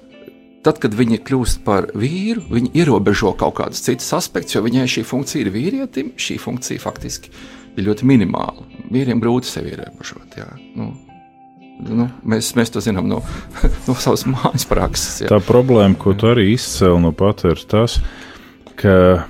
Tad, 0.67 0.82
kad 0.84 0.95
viņa 0.99 1.21
kļūst 1.23 1.62
par 1.63 1.86
vīru, 1.95 2.41
viņa 2.51 2.73
ierobežo 2.75 3.30
kaut 3.39 3.53
kādus 3.62 3.86
citus 3.86 4.10
aspektus, 4.17 4.58
jo 4.58 4.65
viņai 4.65 4.84
šī 4.91 5.06
funkcija 5.08 5.45
ir 5.45 5.53
vīrietim. 5.53 6.10
Šī 6.19 6.36
funkcija 6.43 6.82
faktiski 6.84 7.32
ir 7.77 7.86
ļoti 7.88 8.08
minimāla. 8.10 8.65
Vīriem 8.91 9.21
grūti 9.23 9.47
sevi 9.47 9.71
ierobežot. 9.71 10.36
Jā. 10.36 10.49
Nu, 10.75 10.89
nu, 11.88 12.10
mēs, 12.27 12.51
mēs 12.60 12.73
to 12.75 12.84
zinām 12.84 13.08
no, 13.08 13.21
no 13.88 13.95
savas 13.95 14.25
mājas 14.27 14.67
prakses. 14.67 15.21
Jā. 15.23 15.32
Tā 15.32 15.39
problēma, 15.47 15.95
ko 15.95 16.12
tu 16.19 16.27
arī 16.34 16.49
izcēli 16.58 16.99
no 17.06 17.13
pat, 17.15 17.45
ir 17.47 17.63
tas, 17.71 18.01
ka 18.75 19.23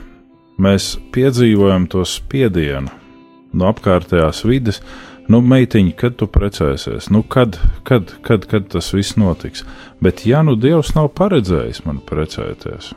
mēs 0.57 0.95
piedzīvojam 1.13 1.85
to 1.93 2.01
spiedienu 2.07 2.89
no 3.53 3.69
apkārtējās 3.69 4.41
vides. 4.49 4.81
Nu, 5.27 5.41
meitiņa, 5.43 5.91
kad 5.99 6.15
tu 6.19 6.27
precēsies, 6.31 7.09
nu, 7.11 7.19
kad, 7.27 7.57
kad, 7.87 8.13
kad, 8.23 8.45
kad 8.47 8.69
tas 8.71 8.93
viss 8.95 9.17
notiks. 9.19 9.65
Bet, 10.03 10.23
ja 10.27 10.39
nu 10.45 10.55
Dievs 10.55 10.93
nav 10.95 11.09
paredzējis 11.17 11.83
man 11.87 11.99
precēties, 12.07 12.93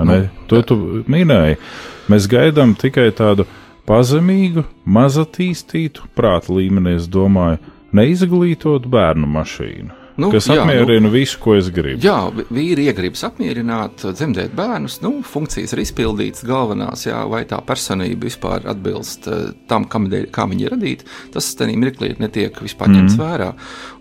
nu, 0.00 0.18
to 0.50 0.60
tu 0.68 0.76
minēji, 1.10 1.56
mēs 2.12 2.28
gaidām 2.28 2.74
tikai 2.80 3.08
tādu 3.16 3.48
pazemīgu, 3.88 4.66
mazatīstītu 4.84 6.10
prāta 6.16 6.52
līmenī, 6.52 6.98
es 7.00 7.08
domāju, 7.08 7.62
neizglītotu 7.96 8.92
bērnu 8.92 9.30
mašīnu, 9.32 9.96
Nu, 10.20 10.30
kas 10.32 10.48
jā, 10.50 10.58
apmierina 10.60 11.06
nu, 11.06 11.12
visu, 11.14 11.38
ko 11.40 11.54
es 11.56 11.70
gribu. 11.72 12.02
Jā, 12.04 12.16
vīri 12.52 12.86
iegribas 12.90 13.22
apmierināt, 13.28 14.04
dzemdēt 14.16 14.52
bērnus. 14.56 14.98
Nu, 15.04 15.12
funkcijas 15.26 15.74
ir 15.74 15.82
izpildītas, 15.84 16.44
galvenās, 16.48 17.06
jā, 17.06 17.22
vai 17.30 17.42
tā 17.48 17.60
personība 17.66 18.28
vispār 18.28 18.66
atbilst 18.70 19.28
eh, 19.30 19.52
tam, 19.70 19.86
kam 19.90 20.10
dēļ, 20.12 20.28
kā 20.34 20.46
viņa 20.50 20.66
ir 20.66 20.74
radīta. 20.74 21.08
Tas 21.34 21.48
tajā 21.58 21.78
mirklī 21.80 22.12
netiek 22.20 22.60
vispār 22.64 22.92
ņemts 22.92 23.16
mm. 23.16 23.22
vērā. 23.22 23.50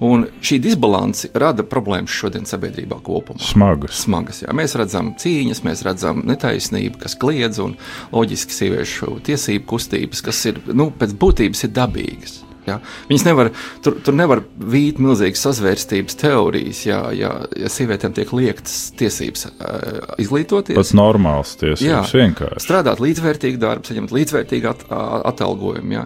Un 0.09 0.27
šī 0.43 0.59
disbalanci 0.63 1.31
rada 1.39 1.65
problēmas 1.67 2.15
šodien 2.15 2.49
sabiedrībā 2.49 2.99
kopumā. 3.05 3.41
Smagas. 3.45 4.03
Smagas, 4.05 4.43
jā. 4.43 4.55
Mēs 4.55 4.75
redzam 4.79 5.13
cīņas, 5.19 5.63
mēs 5.67 5.85
redzam 5.87 6.23
netaisnību, 6.27 6.99
kas 7.05 7.17
kliedz, 7.19 7.61
un 7.63 7.77
loģiski 8.15 8.59
sieviešu 8.59 9.19
tiesību 9.29 9.69
kustības, 9.69 10.23
kas 10.25 10.43
ir 10.51 10.61
nu, 10.73 10.89
pēc 10.99 11.15
būtības 11.19 11.67
ir 11.67 11.75
dabīgas. 11.75 12.39
Ja? 12.69 12.77
Viņas 13.09 13.25
nevar, 13.27 13.51
tur, 13.85 13.97
tur 14.05 14.15
nevar 14.17 14.43
vīt 14.59 15.01
milzīgas 15.01 15.43
sazvērstības 15.47 16.19
teorijas, 16.19 16.83
ja, 16.87 17.01
ja, 17.15 17.33
ja 17.57 17.71
sievietēm 17.71 18.15
tiek 18.17 18.31
liektas 18.35 18.77
tiesības 18.99 19.47
uh, 19.49 20.15
izglītoties. 20.21 20.77
Pats 20.77 20.95
normāls 20.97 21.55
tiesības 21.59 22.13
vienkārši. 22.15 22.65
strādāt 22.65 23.01
līdzvērtīgu 23.03 23.61
darbu, 23.61 23.89
saņemt 23.89 24.13
līdzvērtīgu 24.15 24.71
at, 24.71 24.85
atalgojumu. 25.33 25.95
Jā. 25.97 26.05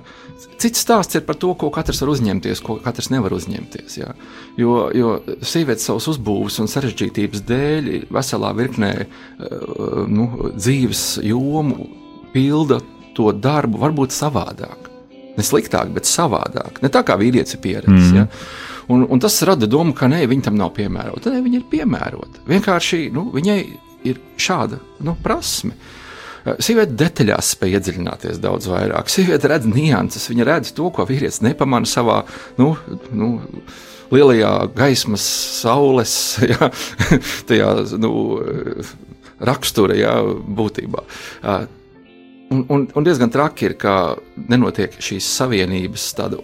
Cits 0.60 0.84
stāsts 0.84 1.18
ir 1.18 1.26
par 1.28 1.38
to, 1.40 1.54
ko 1.60 1.70
katrs 1.74 2.02
var 2.04 2.14
uzņemties, 2.14 2.62
ko 2.64 2.78
katrs 2.84 3.10
nevar 3.14 3.36
uzņemties. 3.36 3.98
Jā. 4.00 4.14
Jo, 4.60 4.88
jo 4.96 5.18
sieviete 5.44 5.84
savas 5.84 6.08
uzbūves 6.14 6.60
un 6.64 6.72
sarežģītības 6.72 7.44
dēļ 7.50 7.92
veselā 8.14 8.54
virknē 8.58 8.94
uh, 9.04 10.04
nu, 10.08 10.30
dzīves 10.56 11.06
jomu 11.26 11.90
pilda 12.34 12.80
to 13.18 13.30
darbu 13.36 13.82
varbūt 13.84 14.16
savādāk. 14.16 14.93
Ne 15.38 15.46
sliktāk, 15.46 15.90
bet 15.96 16.10
savādāk. 16.10 16.78
Ne 16.84 16.92
tā 16.94 17.02
kā 17.06 17.18
vīrietis 17.18 17.58
ir 17.58 17.64
pieredzējis. 17.64 18.12
Mm. 18.12 18.20
Ja? 18.20 18.28
Un, 18.94 19.06
un 19.10 19.22
tas 19.24 19.40
rada 19.48 19.68
domu, 19.70 19.96
ka 19.98 20.10
nē, 20.12 20.24
viņa 20.30 20.50
tam 20.50 20.60
nav 20.60 20.74
piemērota. 20.76 21.32
Nē, 21.34 21.42
viņa 21.46 21.60
ir 21.62 21.68
piemērota. 21.72 22.44
Vienkārši 22.50 23.08
nu, 23.16 23.30
viņai 23.34 23.60
ir 24.10 24.20
šāda 24.42 24.80
nu, 25.04 25.16
prasme. 25.24 25.76
Eh, 26.44 26.60
Sieviete 26.64 26.98
detaļās 27.00 27.54
spēj 27.56 27.78
iedziļināties 27.80 28.42
daudz 28.44 28.68
vairāk. 28.72 29.12
Sieviete 29.12 29.52
redz 29.52 29.70
nianses, 29.70 30.28
viņa 30.32 30.48
redz 30.50 30.74
to, 30.76 30.90
ko 30.94 31.08
vīrietis 31.10 31.42
nepamanā 31.46 31.90
savā 31.90 32.22
nu, 32.60 32.74
nu, 33.16 33.32
lielajā 34.14 34.52
gaismas, 34.76 35.24
saules, 35.62 36.18
jā, 36.52 36.70
tajā 37.50 37.72
nu, 38.04 38.12
rakstura 39.44 39.96
jā, 39.98 40.18
būtībā. 40.60 41.08
Un, 42.54 42.66
un, 42.70 42.86
un 42.94 43.06
diezgan 43.06 43.32
traki 43.34 43.72
ir, 43.72 43.78
ka 43.82 44.14
nenotiek 44.50 44.94
šīs 45.02 45.28
savienības 45.40 46.10
tāda 46.18 46.42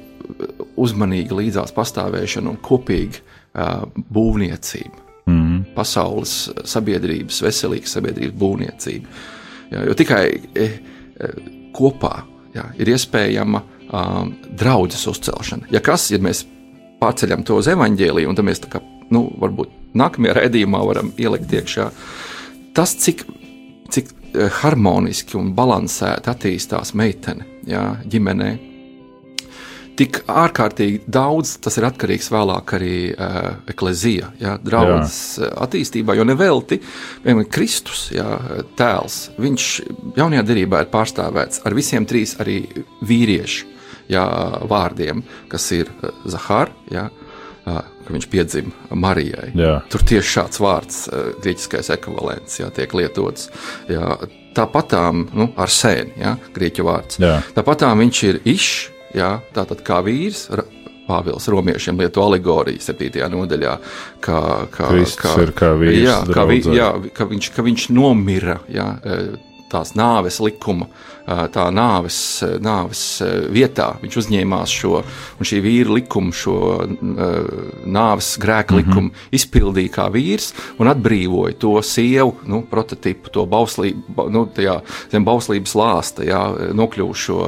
uzmanīga 0.79 1.37
līdzās 1.37 1.73
pastāvēšana 1.75 2.49
un 2.49 2.57
kopīga 2.65 3.21
uh, 3.21 3.85
būvniecība. 4.09 5.05
Mm. 5.29 5.75
pasaules 5.75 6.33
sabiedrības, 6.65 7.41
veselīgas 7.45 7.93
sabiedrības 7.97 8.37
būvniecību. 8.39 9.17
Jā, 9.69 9.83
jo 9.85 9.95
tikai 9.97 10.23
e, 10.57 10.63
e, 10.65 11.27
kopā 11.75 12.13
jā, 12.55 12.63
ir 12.81 12.89
iespējama 12.95 13.61
um, 13.61 14.31
draudzes 14.57 15.05
uzcelšana. 15.11 15.69
Ja 15.73 15.83
kas, 15.85 16.07
ja 16.09 16.17
mēs 16.23 16.41
pārceļam 17.01 17.45
to 17.45 17.59
uz 17.61 17.69
evaņģēliju, 17.69 18.31
un 18.31 18.39
tad 18.39 18.47
mēs 18.47 18.63
kā, 18.65 18.81
nu, 19.13 19.27
varbūt 19.43 19.75
nākamajā 19.99 20.39
redzējumā 20.39 20.81
varam 20.89 21.13
ielikt 21.21 21.53
iekšā 21.59 21.89
tas, 22.77 22.95
cik, 22.97 23.21
cik 23.93 24.09
harmoniski 24.61 25.37
un 25.39 25.53
balansēti 25.57 26.31
attīstās 26.31 26.93
meitene 26.97 27.47
jā, 27.69 27.83
ģimenē. 28.09 28.49
Tik 29.99 30.21
ārkārtīgi 30.31 31.01
daudz 31.11 31.57
tas 31.59 31.75
ir 31.75 31.89
atkarīgs 31.89 32.29
vēlāk 32.31 32.71
arī 32.77 32.93
uh, 33.11 33.49
eklezija, 33.67 34.29
jā, 34.39 34.53
draudzes 34.63 35.41
attīstībā, 35.49 36.15
jo 36.15 36.23
nevelti, 36.29 36.79
piemēram, 37.25 37.49
Kristus, 37.51 38.05
jā, 38.15 38.29
tēls, 38.79 39.25
viņš 39.43 39.67
jaunajā 40.15 40.45
derībā 40.47 40.85
ir 40.85 40.93
pārstāvēts 40.93 41.65
ar 41.67 41.75
visiem 41.75 42.07
trīs 42.07 42.37
arī 42.39 42.61
vīriešu 43.03 43.67
jā, 44.13 44.23
vārdiem, 44.71 45.25
kas 45.51 45.67
ir 45.75 45.91
Zahar, 46.31 46.71
jā, 46.95 47.09
uh, 47.09 47.18
ka 47.65 48.13
viņš 48.15 48.27
piedzima 48.31 48.97
Marijai. 48.97 49.51
Jā. 49.57 49.75
Tur 49.91 50.05
tieši 50.07 50.33
šāds 50.35 50.61
vārds, 50.63 51.01
uh, 51.11 51.31
grieķiskais 51.43 51.91
ekvivalents, 51.95 52.59
jā, 52.61 52.69
tiek 52.75 52.93
lietots. 52.97 53.49
Jā, 53.91 54.15
tāpatām 54.57 55.27
nu, 55.33 55.51
ar 55.59 55.71
sēni, 55.73 56.17
ja, 56.21 56.35
grieķu 56.55 56.87
vārds. 56.87 57.21
Jā. 57.21 57.39
Tāpatām 57.57 58.05
viņš 58.05 58.23
ir 58.29 58.41
išs, 58.49 58.75
tātad 59.55 59.85
kā 59.85 60.03
vīrs. 60.05 60.47
Pāvils 61.09 61.47
romiešiem 61.49 61.97
lieto 61.97 62.21
alegoriju 62.21 62.77
7. 62.85 63.23
nodaļā, 63.33 63.71
kā, 64.21 64.41
kā, 64.69 64.89
kā, 65.17 65.31
kā 65.57 65.71
vīrs. 65.79 66.03
Jā, 66.05 66.17
kā, 66.29 66.43
vi, 66.45 66.59
jā, 66.77 66.89
ka, 67.17 67.25
viņš, 67.31 67.47
ka 67.55 67.65
viņš 67.65 67.87
nomira 67.97 68.59
jā, 68.69 68.91
tās 69.71 69.95
nāves 69.97 70.37
likuma 70.43 70.85
tā 71.53 71.67
nāves, 71.73 72.19
nāves 72.63 73.03
vietā. 73.53 73.91
Viņš 74.01 74.17
uzņēmās 74.23 74.73
šo, 74.81 75.01
un 75.39 75.49
šī 75.49 75.61
vīra 75.63 75.95
likumu, 75.99 76.33
šo 76.35 76.57
nāves 77.85 78.33
grēka 78.41 78.73
mhm. 78.73 78.79
likumu, 78.81 79.07
mm 79.07 79.13
-hmm. 79.13 79.35
izpildīja 79.39 79.93
kā 79.95 80.07
vīrs 80.13 80.53
un 80.79 80.87
atbrīvoja 80.87 81.57
to 81.59 81.75
sievu, 81.81 82.35
nu, 82.49 82.61
prototipu, 82.69 83.29
to 83.29 83.45
bauslību, 83.45 84.29
nu, 84.29 84.45
tajā 84.55 84.79
zem 85.11 85.25
bauslības 85.25 85.75
lāsta, 85.75 86.23
jā, 86.23 86.41
nokļuvušo 86.73 87.39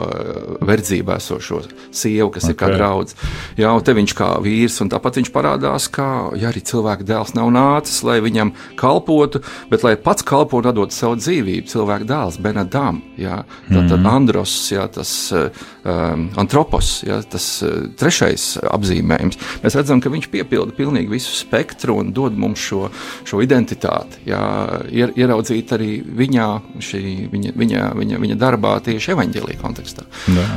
verdzībā 0.62 1.17
esošo 1.17 1.62
sievu, 1.91 2.30
kas 2.32 2.44
okay. 2.44 2.54
ir 2.54 2.60
kā 2.60 2.72
draudz. 2.76 3.15
Jā, 3.58 3.72
un 3.76 3.84
te 3.86 3.94
viņš 3.94 4.15
kā 4.17 4.30
vīrs, 4.44 4.80
un 4.84 4.91
tāpat 4.91 5.22
viņš 5.22 5.32
parādās, 5.34 5.88
kā, 5.91 6.32
ja 6.39 6.52
arī 6.52 6.63
cilvēka 6.65 7.08
dēls 7.08 7.36
nav 7.38 7.52
nācis, 7.54 8.02
lai 8.08 8.20
viņam 8.24 8.54
kalpotu, 8.80 9.41
bet 9.72 9.86
lai 9.88 9.96
pats 9.96 10.26
kalpotu, 10.28 10.72
atdot 10.72 10.96
savu 10.96 11.20
dzīvību, 11.20 11.67
cilvēka 11.72 12.08
dēls, 12.10 12.39
Benadam, 12.41 13.02
jā, 13.20 13.41
Tad, 13.72 13.88
tad 13.88 14.00
mhm. 14.00 14.10
andros, 14.12 14.54
jā, 14.72 14.84
tas 14.92 15.12
um, 15.32 16.28
antropos, 16.42 16.92
jā, 17.08 17.22
tas 17.32 17.48
uh, 17.66 17.88
trešais 18.00 18.46
apzīmējums. 18.68 19.40
Mēs 19.64 19.80
redzam, 19.80 20.04
ka 20.04 20.12
viņš 20.14 20.30
piepilda 20.34 20.76
pilnīgi 20.78 21.14
visu 21.14 21.34
spektru 21.38 21.98
un 22.02 22.12
dod 22.16 22.38
mums 22.38 22.62
šo, 22.62 22.90
šo 23.28 23.42
identitāti. 23.46 24.26
Jā, 24.30 24.44
ier, 24.92 25.16
ieraudzīt 25.16 25.72
arī 25.78 25.92
viņā, 26.04 26.52
šī, 26.84 27.04
viņa, 27.32 27.58
viņa, 27.58 27.90
viņa, 27.98 28.22
viņa 28.28 28.40
darbā 28.42 28.78
tieši 28.86 29.16
evaņģēlīja 29.16 29.64
kontekstā. 29.64 30.08
Jā 30.36 30.48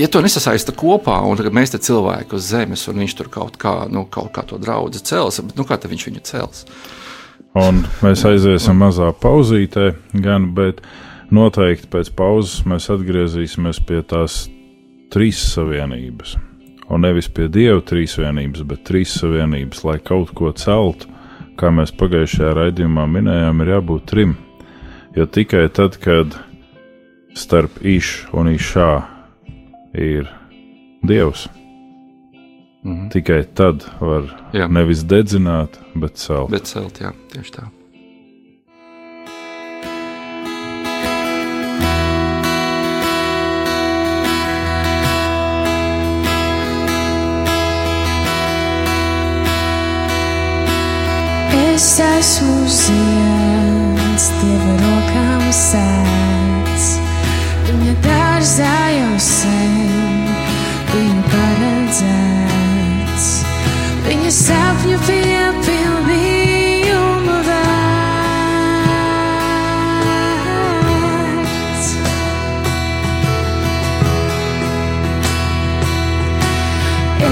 ja 0.00 0.08
to 0.08 0.22
nesasaista 0.24 0.72
kopā, 0.76 1.18
un 1.28 1.40
mēs 1.54 1.74
te 1.74 1.80
cilvēki 1.82 2.36
uz 2.38 2.48
zemes, 2.52 2.86
un 2.88 3.02
viņš 3.02 3.16
tur 3.18 3.28
kaut 3.32 3.58
kā, 3.60 3.74
nu, 3.92 4.06
kaut 4.08 4.32
kā 4.36 4.44
to 4.48 4.58
draugu 4.60 4.96
cels, 4.96 5.40
bet 5.44 5.58
nu, 5.58 5.66
kā 5.68 5.76
viņš 5.80 6.06
viņu 6.08 6.24
cels? 6.24 6.64
Un 7.58 7.82
mēs 8.04 8.22
aiziesim 8.28 8.78
mazā 8.78 9.10
pauzītē, 9.20 9.90
gan, 10.22 10.52
bet 10.54 10.84
Noteikti 11.30 11.86
pēc 11.92 12.10
pauzes 12.18 12.64
mēs 12.66 12.88
atgriezīsimies 12.90 13.78
pie 13.86 14.00
tās 14.02 14.48
trīs 15.14 15.38
savienības. 15.52 16.36
Un 16.90 17.04
nevis 17.06 17.28
pie 17.30 17.46
dieva 17.52 17.78
trīsvienības, 17.86 18.64
bet 18.66 18.82
trīs 18.88 19.14
savienības, 19.20 19.84
lai 19.86 19.98
kaut 20.02 20.32
ko 20.34 20.50
celtu, 20.58 21.06
kā 21.60 21.70
mēs 21.70 21.94
pagājušajā 21.94 22.50
raidījumā 22.58 23.06
minējām, 23.06 23.62
ir 23.62 23.72
jābūt 23.76 24.08
trim. 24.10 24.34
Jo 25.14 25.26
tikai 25.30 25.68
tad, 25.74 26.00
kad 26.02 26.34
starp 27.38 27.78
īšu 27.86 28.34
un 28.34 28.50
īšā 28.50 28.90
ir 29.94 30.26
dievs, 31.06 31.46
-hmm. 32.84 33.10
tikai 33.10 33.44
tad 33.54 33.84
var 34.00 34.30
jā. 34.52 34.68
nevis 34.68 35.04
dedzināt, 35.04 35.78
bet 35.94 36.18
celt. 36.18 36.50
Bet 36.50 36.70
celt, 36.70 37.00
jā, 37.00 37.12
tieši 37.32 37.56
tā. 37.58 37.68
Es 51.80 51.96
esmu 51.96 52.68
zieds, 52.68 54.28
Dieva 54.36 54.74
rokām 54.82 55.40
sēdz. 55.48 57.00
Viņa 57.64 57.94
dārzā 58.04 58.76
jau 58.98 59.16
sen 59.24 60.28
bija 60.90 61.22
paredzēts. 61.32 63.28
Viņa 64.04 64.30
sapņu 64.42 65.00
piepildījumu 65.08 67.36
vērts. 67.48 68.76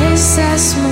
Es 0.01 0.29
esmu 0.49 0.88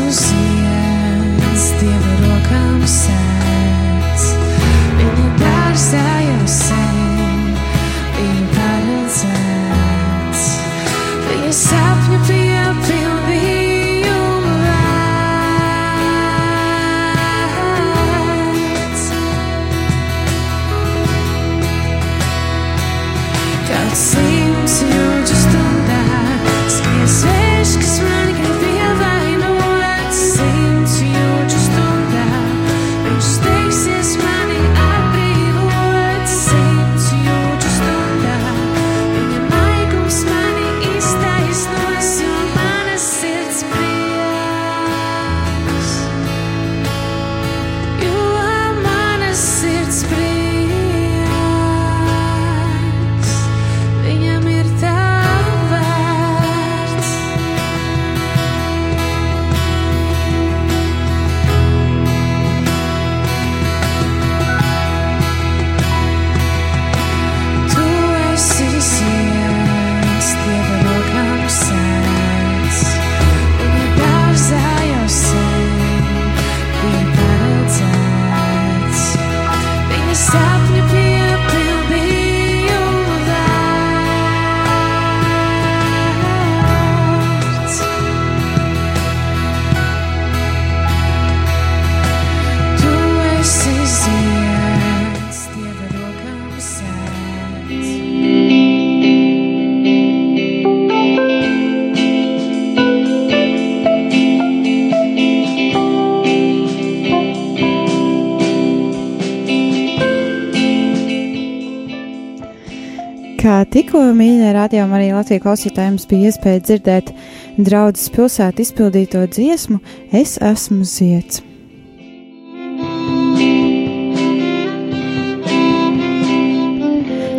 Mīļā 114.14 114.52
rādījumā 114.54 114.98
arī 114.98 115.08
Latvijas 115.14 115.42
klausītājiem 115.42 115.96
bija 116.10 116.30
iespēja 116.30 116.62
dzirdēt 116.62 117.10
draudzes 117.58 118.10
pilsētu 118.14 118.62
izpildīto 118.62 119.24
dziesmu 119.32 119.80
Es 120.14 120.36
esmu 120.38 120.84
zieds. 120.86 121.42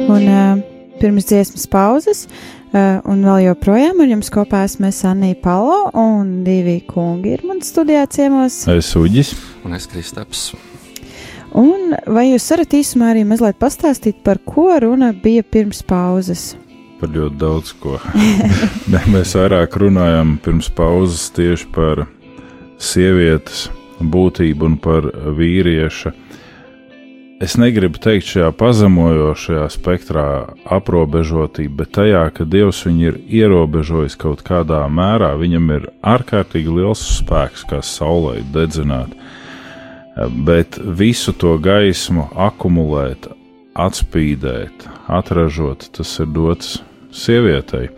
Un 0.08 0.28
uh, 0.32 0.60
pirms 1.02 1.28
dziesmas 1.30 1.68
pauzes, 1.72 2.26
uh, 2.74 3.00
un 3.08 3.24
vēl 3.28 3.46
joprojām 3.50 4.02
ar 4.04 4.12
jums 4.16 4.32
kopā 4.34 4.64
esmu 4.68 4.92
Anija 5.12 5.40
Palo, 5.44 5.84
un 5.94 6.42
divi 6.48 6.80
kungi 6.88 7.38
ir 7.38 7.46
man 7.48 7.64
studijā 7.64 8.08
ciemos. 8.10 8.66
Es 8.72 8.96
Uģis. 8.96 9.36
Un 9.64 9.76
es 9.78 9.88
Kristaps. 9.88 10.52
Un 11.56 11.96
vai 12.12 12.28
jūs 12.32 12.46
varat 12.52 12.76
īsumā 12.76 13.14
arī 13.14 13.24
mazliet 13.28 13.60
pastāstīt, 13.62 14.20
par 14.26 14.42
ko 14.44 14.70
runa 14.84 15.14
bija 15.14 15.46
pirms 15.46 15.84
pauzes? 15.88 16.56
Par 17.00 17.14
ļoti 17.14 17.40
daudz 17.40 17.74
ko. 17.80 17.98
ne, 18.92 19.02
mēs 19.14 19.36
vairāk 19.38 19.78
runājam 19.80 20.38
pirms 20.44 20.70
pauzes 20.74 21.30
tieši 21.38 21.70
par 21.76 22.08
sievietes 22.82 23.68
būtību 24.02 24.72
un 24.72 24.80
par 24.82 25.12
vīrieša 25.38 26.14
es 27.44 27.54
negribu 27.60 28.00
teikt 28.02 28.32
šajā 28.32 28.50
pazemojošajā 28.58 29.66
spektrā 29.74 30.28
aprobežotība, 30.78 31.84
bet 31.84 31.94
tajā, 32.00 32.24
ka 32.34 32.48
Dievs 32.50 32.82
viņu 32.88 33.12
ir 33.12 33.20
ierobežojis 33.42 34.18
kaut 34.20 34.42
kādā 34.48 34.82
mērā, 34.90 35.34
viņam 35.38 35.70
ir 35.76 35.90
ārkārtīgi 36.02 36.80
liels 36.80 37.04
spēks, 37.20 37.68
kā 37.70 37.84
saulē 37.86 38.40
dedzināt. 38.56 39.14
Bet 40.18 40.80
visu 40.82 41.34
to 41.38 41.58
gaismu 41.62 42.26
akumulēt, 42.34 43.28
atspīdēt, 43.78 44.88
atražot, 45.14 45.92
tas 45.94 46.16
ir 46.24 46.32
dots 46.34 46.80
sievietei. 47.14 47.92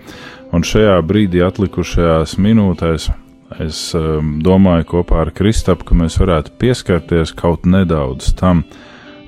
Un 0.52 0.66
šajā 0.66 0.98
brīdī, 1.06 1.40
atlikušajās 1.46 2.36
minūtēs, 2.42 3.08
es 3.64 3.82
um, 3.98 4.38
domāju 4.44 4.88
kopā 4.96 5.24
ar 5.24 5.32
Kristapu, 5.36 5.88
ka 5.88 5.98
mēs 5.98 6.18
varētu 6.20 6.56
pieskarties 6.60 7.32
kaut 7.38 7.70
nedaudz 7.70 8.34
tam, 8.40 8.66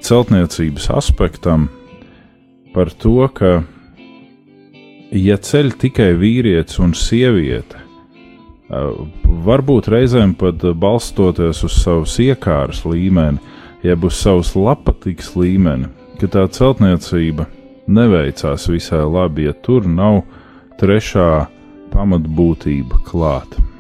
celtniecības 0.02 0.90
aspektam 0.98 1.70
par 2.74 2.92
to, 2.92 3.22
ka, 3.36 3.62
ja 5.14 5.38
ceļ 5.38 5.76
tikai 5.80 6.12
vīrietis 6.18 6.82
un 6.82 6.96
sieviete, 6.98 7.81
varbūt 9.46 9.90
reizēm 9.92 10.36
pat 10.40 10.64
balstoties 10.80 11.64
uz 11.68 11.80
savas 11.84 12.18
iekāras 12.24 12.84
līmeni, 12.88 13.42
jeb 13.84 14.06
uz 14.08 14.20
savas 14.22 14.54
lapatikas 14.56 15.34
līmeni, 15.36 15.90
ka 16.22 16.30
tā 16.32 16.46
celtniecība 16.54 17.48
neveicās 17.92 18.70
visai 18.72 19.04
labi, 19.04 19.50
ja 19.50 19.58
tur 19.66 19.90
nav 19.90 20.22
trešā 20.80 21.48
pamatbūtība 21.92 23.04
klāta 23.10 23.72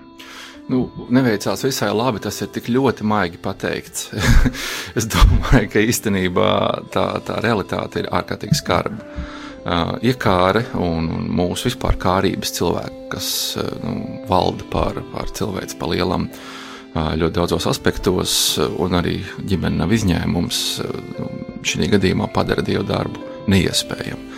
nu, 0.71 0.85
neveicās 1.11 1.65
visai 1.65 1.91
labi. 1.95 2.21
Tas 2.23 2.41
ir 2.43 2.51
tik 2.55 2.69
ļoti 2.71 3.05
maigi 3.07 3.39
pateikts. 3.41 4.09
es 4.97 5.07
domāju, 5.11 5.69
ka 5.73 5.83
īstenībā 5.83 6.49
tā, 6.93 7.05
tā 7.27 7.39
realitāte 7.43 8.03
ir 8.03 8.11
ārkārtīgi 8.11 8.59
skarba. 8.61 9.27
Uh, 9.61 9.91
iekāre 10.01 10.63
un, 10.73 11.05
un 11.13 11.27
mūsu 11.37 11.67
vispār 11.69 11.93
kārības 12.01 12.55
cilvēki, 12.55 13.03
kas 13.11 13.27
uh, 13.61 13.67
nu, 13.85 14.23
valda 14.25 14.65
pār, 14.73 14.97
pār 15.11 15.29
cilvēci 15.37 15.77
pa 15.77 15.89
lielam 15.91 16.25
uh, 16.31 17.11
ļoti 17.13 17.35
daudzos 17.37 17.67
aspektos, 17.69 18.33
un 18.57 18.97
arī 18.97 19.19
ģimene 19.45 19.83
nav 19.83 19.93
izņēmums. 19.93 20.63
Uh, 20.81 21.29
šī 21.61 21.91
gadījumā 21.93 22.31
padara 22.33 22.65
dievu 22.65 22.87
darbu 22.89 23.21
neiespējamu. 23.53 24.31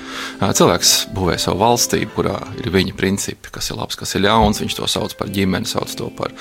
Cilvēks 0.44 0.92
būvē 1.16 1.38
savu 1.42 1.62
valstību, 1.62 2.12
kurā 2.16 2.36
ir 2.62 2.70
viņa 2.74 2.94
principi, 2.98 3.52
kas 3.54 3.72
ir 3.72 3.80
labs, 3.80 3.98
kas 4.00 4.14
ir 4.18 4.26
ļauns. 4.26 4.62
Viņš 4.64 4.76
to 4.78 4.90
sauc 4.92 5.16
par 5.20 5.32
ģimeni, 5.34 5.70
sauc 5.70 5.94
to 5.98 6.10
par, 6.18 6.36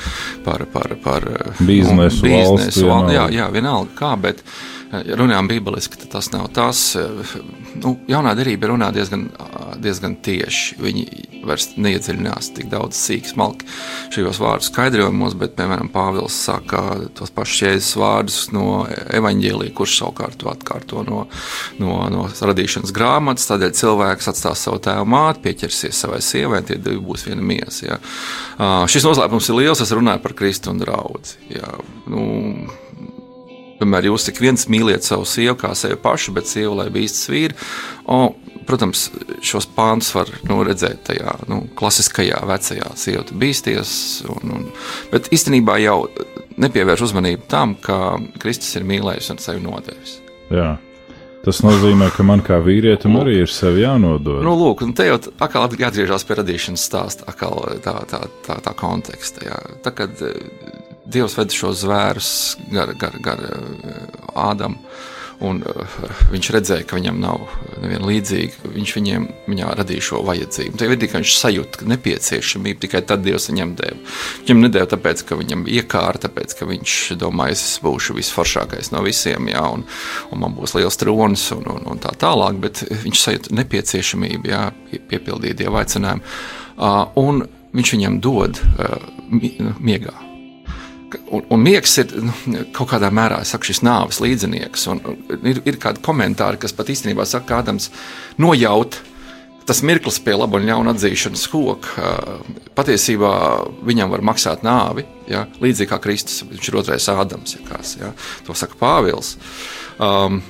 par, 0.44 0.66
par, 0.74 0.96
par 1.04 1.26
biznesu. 1.60 2.26
biznesu 2.26 2.88
valsts, 2.90 3.14
jā, 3.14 3.26
jā, 3.32 3.48
vienalga 3.54 3.94
kā, 3.98 4.12
bet 4.20 4.42
ja 4.42 4.81
runājam 4.92 5.48
bībeliski, 5.48 5.96
tas 6.12 6.28
nav 6.32 6.50
tas. 6.52 6.80
Nu, 7.80 7.94
jaunā 8.10 8.34
derība 8.36 8.68
runā 8.72 8.90
diezgan, 8.92 9.28
diezgan 9.80 10.18
tieši. 10.24 10.76
Viņi 10.82 11.06
vairs 11.48 11.70
neiedziļinās 11.80 12.52
tik 12.56 12.68
daudz 12.70 12.98
sīk 13.00 13.26
smalki 13.30 13.66
šajos 14.12 14.40
vārdu 14.42 14.68
skaidrojumos, 14.68 15.34
bet, 15.40 15.56
piemēram, 15.56 15.88
Pāvils 15.92 16.36
saka 16.46 16.82
tos 17.16 17.32
pašus 17.34 17.62
jēzus 17.64 17.96
vārdus 17.98 18.38
no 18.54 18.84
evaņģēlī, 19.16 19.72
kurš 19.76 19.96
savukārt 20.02 20.38
to 20.42 20.52
atkārto 20.52 21.06
no, 21.08 21.24
no, 21.80 21.96
no 22.12 22.28
radīšanas 22.52 22.94
grāmatas. 22.94 23.48
Tādēļ 23.50 23.74
cilvēks 23.80 24.30
atstās 24.34 24.66
savu 24.68 24.82
tēvu 24.84 25.08
māti, 25.14 25.44
pieķersies 25.48 26.04
savai 26.04 26.20
sievai, 26.24 26.62
tie 26.68 26.78
divi 26.78 27.00
būs 27.02 27.26
viena 27.30 27.42
miesa. 27.42 27.94
Ja. 27.94 27.98
Šis 28.92 29.08
noslēpums 29.08 29.48
ir 29.48 29.60
liels, 29.62 29.82
es 29.82 29.96
runāju 29.96 30.22
par 30.22 30.36
Kristu 30.38 30.72
un 30.72 30.84
draugu. 30.84 31.24
Ja. 31.50 31.74
Nu, 32.10 32.22
Tomēr 33.82 34.06
jūs 34.06 34.28
tik 34.28 34.38
viens 34.42 34.68
mīliet 34.70 35.02
savu 35.02 35.26
sievu 35.26 35.56
kā 35.58 35.72
sevi 35.78 35.98
pašu, 35.98 36.34
bet 36.36 36.46
sievu, 36.46 36.76
lai 36.78 36.86
bīstas 36.94 37.26
vīri. 37.32 37.56
O, 38.06 38.20
protams, 38.68 39.08
šos 39.42 39.66
pāntus 39.74 40.12
var 40.14 40.30
nu, 40.46 40.60
redzēt 40.66 41.02
tajā 41.08 41.34
nu, 41.50 41.64
klasiskajā, 41.78 42.38
vecajā 42.46 42.92
sievā 42.98 43.26
bīsties. 43.42 43.96
Un, 44.30 44.54
un, 44.54 44.70
bet 45.10 45.32
īstenībā 45.34 45.80
jau 45.82 45.98
nepievērš 46.62 47.08
uzmanību 47.08 47.50
tam, 47.50 47.74
ka 47.82 48.20
Kristus 48.42 48.76
ir 48.78 48.86
mīlējis 48.86 49.34
un 49.34 49.42
sevi 49.42 49.66
nodevis. 49.66 50.20
Jā. 50.52 50.76
Tas 51.42 51.58
nozīmē, 51.66 52.12
ka 52.14 52.22
man 52.22 52.38
kā 52.46 52.60
vīrietim 52.62 53.16
arī 53.18 53.40
ir 53.42 53.50
sevi 53.50 53.82
jānodod. 53.82 54.44
Nu, 54.46 54.54
lūk, 54.54 54.84
un 54.86 54.92
te 54.94 55.08
jau 55.08 55.16
atkal 55.18 55.66
jāatgriežas 55.74 56.22
pie 56.28 56.36
radīšanas 56.38 56.84
stāsta, 56.86 57.26
atkal 57.32 57.58
tā, 57.82 57.96
tā, 58.06 58.20
tā, 58.46 58.60
tā 58.62 58.74
konteksta. 58.78 59.48
Jā. 59.48 59.58
Tā, 59.82 59.90
kad 60.04 60.22
Dievs 61.12 61.38
ved 61.38 61.56
šo 61.56 61.72
zvērus 61.76 62.30
gar, 62.72 62.94
gar, 62.98 63.18
gar 63.24 63.42
Ādamu. 64.32 64.80
Un, 65.42 65.58
uh, 65.66 66.02
viņš 66.30 66.48
redzēja, 66.54 66.84
ka 66.86 66.94
viņam 66.98 67.16
nav 67.22 67.42
neviena 67.82 68.06
līdzīga. 68.06 68.70
Viņš 68.76 68.92
viņiem 68.98 69.26
radīja 69.74 70.04
šo 70.06 70.20
vajadzību. 70.26 70.78
Ir 70.78 71.00
tikai 71.02 71.18
viņš 71.18 71.34
sajūta 71.40 71.88
nepieciešamību, 71.90 72.82
tikai 72.84 73.02
tad 73.08 73.24
Dievs 73.26 73.48
viņam 73.50 73.74
deva. 73.80 73.98
Viņam 74.44 74.62
nedēļa 74.66 74.90
tāpēc, 74.94 75.24
ka 75.26 75.38
viņam 75.40 75.66
iekārta, 75.66 76.28
tāpēc, 76.28 76.54
ka 76.58 76.70
viņš 76.70 76.96
domāja, 77.18 77.58
es 77.58 77.80
būšu 77.82 78.16
visforšākais 78.20 78.92
no 78.94 79.02
visiem, 79.02 79.50
jā, 79.50 79.66
un, 79.66 79.86
un 80.30 80.44
man 80.44 80.54
būs 80.58 80.76
liels 80.78 81.00
tronis 81.00 81.48
un, 81.56 81.66
un, 81.74 81.86
un 81.90 82.02
tā 82.02 82.14
tālāk, 82.22 82.62
bet 82.62 82.84
viņš 83.02 83.26
sajūta 83.26 83.56
nepieciešamību, 83.58 84.52
jā, 84.52 84.66
piepildīt 85.10 85.58
Dieva 85.58 85.82
aicinājumu. 85.82 86.36
Uh, 86.78 87.02
un 87.18 87.48
viņš 87.74 87.96
viņam 87.96 88.20
dod 88.22 88.62
uh, 88.62 89.00
miegā 89.82 90.14
un, 91.30 91.44
un 91.52 91.62
miegs 91.62 91.96
ir 92.02 92.12
nu, 92.22 92.34
kaut 92.76 92.92
kādā 92.92 93.10
mērā 93.14 93.42
saku, 93.48 93.70
šis 93.70 93.82
nāves 93.86 94.20
līdzinieks. 94.22 94.86
Un, 94.92 95.00
ir, 95.40 95.62
ir 95.68 95.80
kādi 95.82 96.02
komentāri, 96.04 96.60
kas 96.62 96.74
pat 96.76 96.92
īstenībā 96.92 97.26
saka, 97.28 97.48
ka 97.48 97.62
Ādams 97.62 97.90
nojaut. 98.42 99.00
Tas 99.66 99.78
mirklis 99.86 100.18
pie 100.18 100.34
laba 100.34 100.58
un 100.58 100.66
ļauna 100.66 100.96
atzīšanas 100.96 101.44
koka 101.52 102.06
patiesībā 102.74 103.34
viņam 103.86 104.10
var 104.10 104.24
maksāt 104.32 104.64
nāvi. 104.66 105.04
Ja? 105.30 105.44
Līdzīgi 105.62 105.90
kā 105.92 106.00
Kristus, 106.02 106.42
viņš 106.48 106.70
ir 106.70 106.80
otrais 106.80 107.06
Ādams, 107.12 107.54
ja 107.54 107.62
kās, 107.68 107.94
ja? 108.00 108.10
to 108.46 108.58
saka 108.58 108.78
Pāvils. 108.80 109.36
Um, 110.02 110.42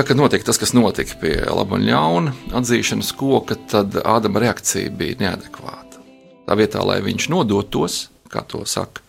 Tā 0.00 0.04
kā 0.06 0.14
notika 0.16 0.46
tas, 0.46 0.56
kas 0.56 0.70
notika 0.72 1.16
pie 1.20 1.34
laba 1.44 1.76
un 1.76 1.82
ļauna 1.84 2.30
atzīšanas 2.56 3.10
koka, 3.18 3.56
tad 3.68 3.98
Ādama 4.00 4.40
reakcija 4.40 4.88
bija 4.96 5.18
neadekvāta. 5.20 5.98
Tā 6.46 6.56
vietā, 6.56 6.80
lai 6.86 7.00
viņš 7.04 7.26
nodotos, 7.28 8.04
kā 8.32 8.40
to 8.48 8.62
saka, 8.64 9.02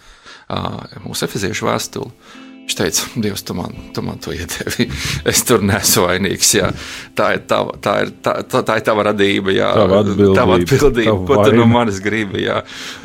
mūsu 1.05 1.27
efeziešu 1.27 1.69
vēstuli. 1.69 2.13
Viņš 2.61 2.75
teica, 2.77 3.07
Dievs, 3.23 3.41
tu 3.43 3.55
man, 3.57 3.73
tu 3.91 4.03
man 4.05 4.19
to 4.21 4.31
iedevi. 4.31 4.85
Es 5.27 5.41
tur 5.47 5.63
nesu 5.65 6.05
vainīgs. 6.05 6.51
Jā. 6.55 6.69
Tā 7.17 7.31
ir 7.35 7.41
tava, 7.49 7.73
tā 7.81 7.95
ir, 8.05 8.11
tā, 8.23 8.35
tā, 8.47 8.77
ir 8.77 8.85
tava 8.85 9.07
radība, 9.09 9.51
jā. 9.55 9.71
tava 9.75 10.01
atbildība, 10.03 10.35
tava 10.37 10.57
atbildība 10.59 11.09
tava 11.09 11.25
ko 11.27 11.49
tu 11.49 11.57
no 11.57 11.65
manis 11.71 11.99
gribi. 12.03 12.45
Jā. 12.45 12.61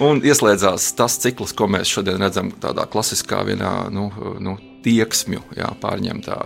Un 0.07 0.21
ieslēdzās 0.27 0.91
tas 0.99 1.17
cikls, 1.25 1.57
ko 1.57 1.71
mēs 1.73 1.91
šodien 1.91 2.21
redzam 2.23 2.53
tādā 2.63 2.85
klasiskā 2.93 3.41
vienā 3.49 3.73
nu, 3.95 4.11
nu, 4.45 4.59
tieksmju 4.87 5.43
jā, 5.59 5.69
pārņemtā 5.83 6.37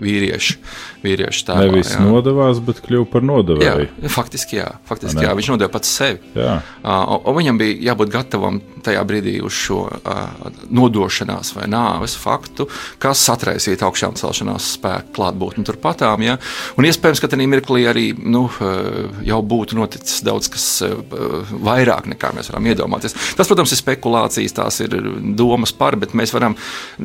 vīrieša, 0.00 0.56
vīrieša 1.04 1.46
tēlā. 1.50 1.68
Nevis 1.68 1.92
jā. 1.94 2.02
nodevās, 2.04 2.60
bet 2.64 2.80
kļuva 2.86 3.08
par 3.12 3.26
nodevēju. 3.26 3.88
Jā, 3.90 4.12
faktiski 4.12 4.60
jā, 4.60 4.68
faktiski, 4.88 5.24
jā 5.26 5.34
viņš 5.36 5.50
nodeva 5.52 5.72
pats 5.74 5.92
sevi. 6.00 6.20
Jā. 6.38 6.58
Uh, 6.80 7.18
un 7.28 7.36
viņam 7.36 7.60
bija 7.60 7.76
jābūt 7.90 8.12
gatavam 8.14 8.60
tajā 8.84 9.02
brīdī 9.08 9.36
uz 9.44 9.56
šo 9.56 9.82
uh, 9.88 10.48
nodošanās 10.72 11.52
vai 11.56 11.68
nāves 11.70 12.16
faktu, 12.18 12.66
kas 13.02 13.24
satraisītu 13.28 13.84
augšām 13.86 14.16
celšanās 14.20 14.72
spēku 14.78 15.14
klātbūtni 15.18 15.66
turpatām. 15.68 16.24
Ja? 16.24 16.38
Un 16.80 16.88
iespējams, 16.88 17.20
ka 17.20 17.30
tajā 17.32 17.48
mirklī 17.50 17.84
arī 17.90 18.06
nu, 18.16 18.46
uh, 18.48 19.20
jau 19.26 19.40
būtu 19.44 19.76
noticis 19.78 20.24
daudz 20.26 20.48
kas 20.52 20.66
uh, 20.86 20.96
vairāk 21.50 22.08
nekā 22.14 22.32
mēs 22.36 22.52
varam 22.52 22.70
iedomāties. 22.72 23.16
Tas, 23.36 23.48
protams, 23.50 23.74
ir 23.74 23.82
spekulācijas, 23.82 24.56
tās 24.56 24.80
ir 24.84 24.96
domas 25.36 25.74
par, 25.76 25.98
bet 26.00 26.16
mēs 26.16 26.32
varam 26.34 26.56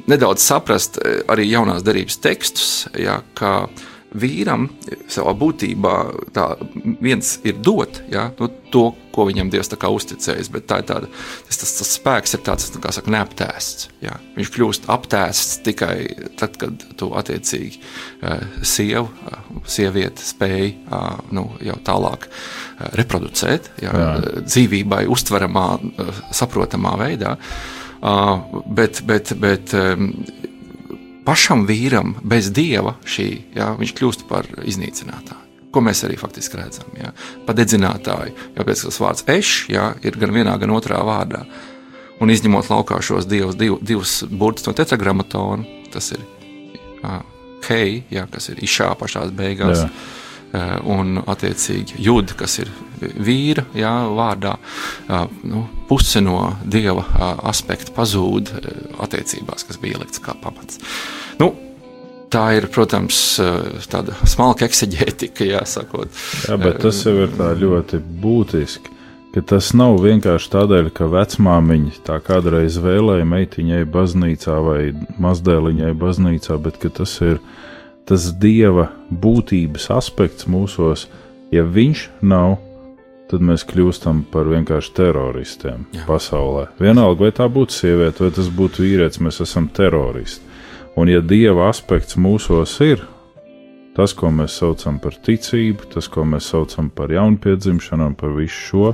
nedaudz 0.07 0.45
saprast, 0.45 0.84
saprast 0.85 1.01
eh, 1.03 1.23
arī 1.27 1.49
jaunās 1.49 1.83
derības 1.83 2.21
tekstus, 2.21 2.87
ja, 2.97 3.21
ka 3.35 3.67
vīram 4.15 4.69
savā 5.11 5.33
būtībā 5.35 5.93
tā 6.31 6.55
viens 7.03 7.33
ir 7.43 7.57
dot 7.59 7.99
ja, 8.07 8.29
nu, 8.39 8.47
to, 8.71 8.93
ko 9.11 9.25
viņam 9.27 9.49
Dievs 9.51 9.67
kā 9.75 9.89
uzticējis, 9.91 10.49
bet 10.53 10.67
tā 10.69 10.77
ir 10.79 10.87
tāda, 10.87 11.09
tas, 11.47 11.57
tas, 11.59 11.73
tas 11.81 11.91
spēks 11.97 12.35
ir 12.37 12.43
tāds, 12.45 12.69
kā 12.79 12.93
saka, 12.95 13.11
neaptēsts. 13.11 13.89
Ja. 13.99 14.15
Viņš 14.37 14.51
kļūst 14.55 14.87
aptēsts 14.87 15.59
tikai 15.67 16.29
tad, 16.39 16.55
kad 16.55 16.87
tu 16.95 17.11
attiecīgi 17.11 17.81
sievu, 18.63 19.11
sievieti 19.67 20.23
spēj 20.23 20.71
nu, 21.35 21.49
jau 21.59 21.77
tālāk 21.83 22.29
reproducēt, 22.95 23.73
ja, 23.83 23.91
Jā. 23.91 24.09
dzīvībai 24.47 25.05
uztveramā, 25.11 25.67
saprotamā 26.31 26.95
veidā. 27.03 27.35
Bet, 27.99 29.03
bet, 29.07 29.35
bet 29.43 29.75
pašam 31.25 31.65
vīram 31.67 32.15
bez 32.23 32.51
dieva 32.53 32.95
šī, 33.05 33.27
jā, 33.57 33.71
viņš 33.79 33.93
kļūst 33.97 34.25
par 34.29 34.47
iznīcinātāju. 34.63 35.41
Ko 35.75 35.81
mēs 35.83 36.05
arī 36.07 36.15
faktiski 36.15 36.55
redzam. 36.55 36.91
Jā. 36.95 37.11
Padedzinātāju, 37.47 38.35
jau 38.55 38.65
pēc 38.67 38.83
tas 38.85 38.99
vārds 39.03 39.25
eš, 39.31 39.55
jā, 39.73 39.89
ir 40.07 40.19
gan 40.21 40.31
vienā, 40.35 40.53
gan 40.61 40.71
otrā 40.71 41.01
vārdā. 41.03 41.43
Un 42.23 42.31
izņemot 42.31 42.69
laukā 42.71 43.01
šos 43.03 43.27
divus, 43.27 43.57
div, 43.59 43.81
divus 43.83 44.21
burtus 44.31 44.69
no 44.69 44.75
tetragrammatona, 44.77 45.65
tas 45.91 46.13
ir 46.15 46.21
uh, 47.03 47.19
hei, 47.67 48.05
jā, 48.13 48.23
kas 48.31 48.53
ir 48.53 48.61
išā 48.63 48.93
pašās 48.99 49.35
beigās. 49.35 49.83
Jā. 49.83 49.89
Uh, 50.55 50.75
un, 50.87 51.17
attiecīgi, 51.27 51.97
jūda, 52.05 52.35
kas 52.39 52.59
ir 52.61 52.69
vīra 53.01 53.65
jā, 53.75 53.91
vārdā, 54.15 54.53
uh, 55.09 55.25
nu, 55.43 55.65
puse 55.89 56.21
no 56.23 56.37
dieva 56.63 57.01
uh, 57.01 57.25
aspekta 57.49 57.91
pazūd 57.95 58.53
attiecībās, 59.03 59.65
kas 59.67 59.81
bija 59.81 59.97
ielikts 59.97 60.21
kā 60.23 60.37
pamats. 60.39 60.79
Nu, 61.41 61.49
tā 62.31 62.45
ir, 62.55 62.69
protams, 62.71 63.19
tāda 63.91 64.15
smalka 64.27 64.69
ekseģētika, 64.69 65.49
jāsakot. 65.57 66.13
Jā, 66.47 66.59
bet 66.61 66.79
tas 66.85 67.01
jau 67.03 67.17
ir 67.25 67.35
ļoti 67.35 67.99
būtiski. 68.23 68.93
Tas 69.35 69.73
nav 69.75 69.97
vienkārši 69.99 70.51
tādēļ, 70.53 70.89
ka 70.95 71.09
vecmāmiņa 71.11 71.97
tā 72.07 72.21
kādreiz 72.23 72.77
vēlēja 72.79 73.27
meitiņai 73.27 73.83
baznīcā 73.91 74.55
vai 74.63 74.79
mazdēliņai 75.19 75.91
baznīcā, 75.99 76.55
bet 76.63 76.79
tas 76.95 77.17
ir 77.25 77.41
tas 78.09 78.29
dieva 78.41 78.89
būtības 79.09 79.89
aspekts 79.93 80.47
mūsos. 80.49 81.07
Ja 81.53 81.63
viņš 81.65 82.07
nav, 82.25 82.57
tad 83.29 83.43
mēs 83.45 83.65
kļūstam 83.67 84.23
par 84.33 84.49
vienkārši 84.49 84.93
teroristiem 84.97 85.85
Jā. 85.93 86.05
pasaulē. 86.09 86.67
Vienalga, 86.81 87.25
vai 87.25 87.33
tā 87.35 87.47
būtu 87.49 87.73
sieviete 87.73 88.25
vai 88.25 88.31
tas 88.35 88.49
būtu 88.53 88.85
vīrietis, 88.85 89.21
mēs 89.23 89.41
esam 89.45 89.69
teroristi. 89.73 90.45
Un, 90.95 91.09
ja 91.11 91.19
dieva 91.19 91.67
aspekts 91.69 92.15
mūsos 92.15 92.77
ir, 92.85 93.01
tas, 93.97 94.13
ko 94.15 94.29
mēs 94.31 94.55
saucam 94.61 94.99
par 95.03 95.17
ticību, 95.25 95.89
tas, 95.95 96.07
ko 96.11 96.23
mēs 96.27 96.47
saucam 96.53 96.87
par 96.93 97.11
jaunpiedzimšanu 97.11 98.11
un 98.11 98.15
par 98.15 98.31
visu 98.37 98.61
šo, 98.69 98.93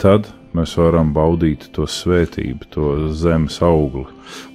tad 0.00 0.30
mēs 0.54 0.76
varam 0.78 1.12
baudīt 1.14 1.68
to 1.74 1.86
svētību, 1.90 2.68
to 2.74 2.90
zemes 3.16 3.60
augli. 3.64 4.06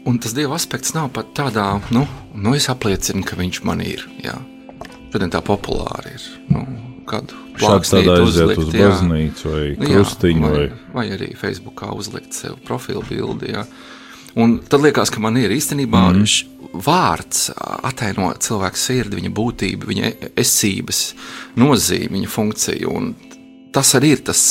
Un 0.10 0.20
tas 0.24 0.36
dieva 0.38 0.58
aspekts 0.58 0.96
nav 0.96 1.12
pat 1.16 1.34
tādā, 1.38 1.72
nu, 1.96 2.06
nu 2.34 2.56
es 2.58 2.70
apliecinu, 2.72 3.26
ka 3.28 3.38
viņš 3.40 3.64
man 3.68 3.84
ir. 3.86 4.06
Jā. 4.24 4.38
Šodien 5.10 5.32
tā 5.34 5.42
populāri 5.46 6.14
ir. 6.16 6.26
Nu, 6.54 6.64
kādu 7.10 7.38
plāksnīti 7.58 8.18
uzlikt 8.24 8.62
uz 8.64 8.74
baznīcu 8.74 9.54
vai 9.54 9.64
krustiņu. 9.80 10.44
Jā, 10.44 10.52
vai, 10.56 10.68
vai, 10.94 11.06
arī 11.18 11.32
Facebookā 11.38 11.92
uzlikt 11.98 12.38
sev 12.38 12.60
profilu 12.68 13.04
bildi. 13.10 13.54
Jā. 13.56 13.66
Un 14.40 14.60
tad 14.70 14.84
liekas, 14.86 15.10
ka 15.14 15.22
man 15.24 15.40
ir 15.42 15.52
īstenībā 15.56 16.04
mm. 16.14 16.78
vārds 16.86 17.50
ataino 17.58 18.30
cilvēku 18.38 18.80
sirdi, 18.80 19.18
viņa 19.20 19.34
būtību, 19.36 19.90
viņa 19.90 20.12
esības 20.40 21.02
nozīmi, 21.60 22.14
viņa 22.20 22.32
funkciju. 22.36 22.94
Tas 23.76 23.94
arī 23.98 24.16
ir 24.16 24.24
tas 24.26 24.42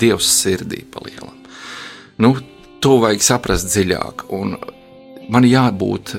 dievs 0.00 0.28
sirdī 0.40 0.82
palielam. 0.90 1.34
Nu, 2.22 2.32
to 2.82 2.98
vajag 3.02 3.22
saprast 3.22 3.70
dziļāk. 3.70 4.26
Man 5.30 5.46
jābūt 5.46 6.16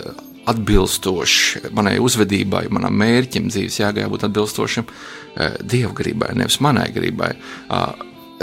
atbilstoši 0.48 1.72
manai 1.76 1.98
uzvedībai, 2.00 2.68
manam 2.72 2.96
mērķim, 3.02 3.50
dzīves 3.52 3.82
jābūt 3.84 4.28
atbilstošam 4.30 4.88
eh, 4.88 5.58
dievgribai, 5.60 6.34
nevis 6.40 6.62
manai 6.64 6.88
gribai. 6.96 7.34
Uh, 7.68 7.92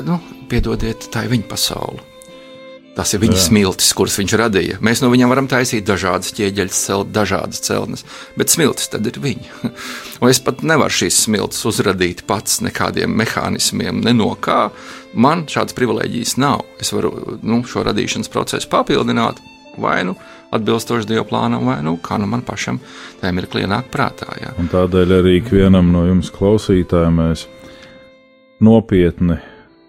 nu, 0.05 0.19
piedodiet, 0.51 1.09
tā 1.13 1.25
ir 1.25 1.33
viņa 1.33 1.49
pasaule. 1.49 2.14
Tas 2.95 3.11
ir 3.11 3.25
viņa 3.25 3.35
Jā. 3.35 3.43
smiltis, 3.49 3.91
kuras 3.99 4.15
viņš 4.21 4.33
radīja. 4.39 4.77
Mēs 4.85 5.01
no 5.03 5.09
viņiem 5.11 5.31
varam 5.33 5.49
taisīt 5.51 5.87
dažādas 5.89 6.31
ķieģeļas, 6.37 6.83
celt 6.87 7.11
dažādas 7.15 7.63
celtnes, 7.67 8.05
bet 8.39 8.53
smiltis 8.53 8.91
tad 8.93 9.07
ir 9.11 9.19
viņa. 9.23 9.73
Un 10.23 10.31
es 10.31 10.39
pat 10.43 10.63
nevaru 10.63 10.95
šīs 10.95 11.25
smiltis 11.27 11.65
uzradīt 11.67 12.23
pats 12.29 12.61
nekādiem 12.63 13.17
mehānismiem, 13.19 13.99
ne 14.05 14.15
no 14.15 14.31
kā. 14.39 14.69
Man 15.15 15.43
šādas 15.51 15.75
privilēģijas 15.75 16.37
nav. 16.43 16.63
Es 16.83 16.93
varu 16.95 17.39
nu, 17.43 17.65
šo 17.67 17.83
radīšanas 17.89 18.31
procesu 18.31 18.71
papildināt 18.71 19.43
vai 19.79 20.05
nu 20.07 20.15
atbilstoši 20.55 21.09
Dieva 21.11 21.25
plānam, 21.27 21.67
vai 21.67 21.81
nu 21.83 21.97
kā 21.99 22.15
nu 22.23 22.29
man 22.31 22.45
pašam 22.47 22.79
tajā 23.19 23.35
mirklī 23.35 23.65
nāk 23.71 23.89
prātā. 23.91 24.29
Jā. 24.39 24.53
Un 24.63 24.71
tādēļ 24.71 25.17
arī 25.17 25.41
ikvienam 25.41 25.91
no 25.91 26.05
jums 26.07 26.31
klausītājiem 26.35 27.19
mēs 27.19 27.49
nopietni 28.63 29.41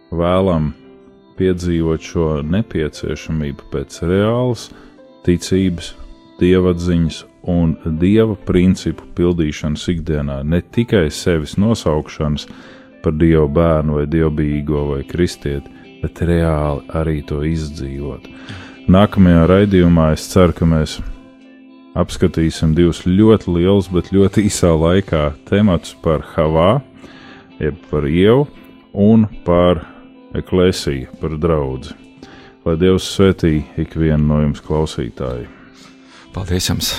vēlamies 0.09 0.84
piedzīvot 1.39 2.03
šo 2.03 2.27
nepieciešamību 2.47 3.69
pēc 3.71 4.01
reālas 4.07 4.69
ticības, 5.25 5.93
dievatziņas 6.39 7.21
un 7.51 7.75
dieva 8.01 8.35
principu 8.47 9.05
pildīšanas 9.17 9.87
ikdienā, 9.93 10.41
ne 10.43 10.61
tikai 10.61 11.07
sevis 11.13 11.55
nosaukšanas 11.61 12.47
par 13.03 13.15
dievu 13.21 13.47
bērnu 13.53 13.99
vai 13.99 14.05
dievbijīgo 14.09 14.85
vai 14.93 15.01
kristieti, 15.07 15.71
bet 16.01 16.21
reāli 16.25 16.85
arī 16.97 17.19
to 17.29 17.41
izdzīvot. 17.45 18.27
Nākamajā 18.91 19.45
raidījumā 19.49 20.11
es 20.13 20.25
ceru, 20.29 20.53
ka 20.57 20.67
mēs 20.69 20.99
apskatīsim 21.97 22.75
divus 22.77 23.03
ļoti 23.07 23.55
lielus, 23.55 23.89
bet 23.93 24.11
ļoti 24.13 24.45
īsā 24.49 24.73
laikā 24.75 25.23
tematus 25.49 25.95
par 26.03 26.25
Havā, 26.35 26.81
jeb 27.61 27.79
par 27.89 28.05
ievu 28.09 28.45
un 28.93 29.25
par 29.47 29.85
eklēsija 30.39 31.11
par 31.21 31.35
draugu. 31.41 31.93
Lai 32.65 32.75
Dievs 32.81 33.07
svētī 33.13 33.59
ikvienu 33.77 34.23
no 34.25 34.41
jums 34.41 34.63
klausītāju. 34.65 35.47
Paldies 36.33 36.69
jums! 36.71 36.93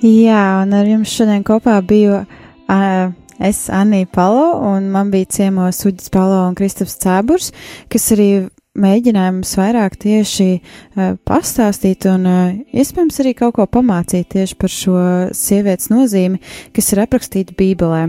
Jā, 0.00 0.62
un 0.62 0.72
ar 0.78 0.86
jums 0.88 1.12
šodien 1.12 1.42
kopā 1.46 1.76
biju 1.84 2.20
uh, 2.22 3.10
es, 3.38 3.64
Anija 3.70 4.08
Palo, 4.14 4.46
un 4.70 4.88
man 4.94 5.10
bija 5.12 5.28
ciemos 5.38 5.82
Uģis 5.86 6.10
Palo 6.14 6.44
un 6.46 6.56
Kristaps 6.58 6.96
Cēburs, 7.02 7.50
kas 7.90 8.08
arī 8.16 8.30
mēģināja 8.78 9.32
mums 9.34 9.54
vairāk 9.58 9.96
tieši 10.00 10.46
uh, 10.58 11.16
pastāstīt 11.28 12.06
un 12.10 12.28
uh, 12.28 12.52
iespējams 12.72 13.20
arī 13.22 13.34
kaut 13.38 13.56
ko 13.58 13.66
pamācīt 13.78 14.30
tieši 14.34 14.56
par 14.60 14.72
šo 14.72 15.00
sievietes 15.36 15.90
nozīmi, 15.92 16.40
kas 16.76 16.92
ir 16.94 17.02
aprakstīta 17.04 17.56
Bībelē. 17.58 18.04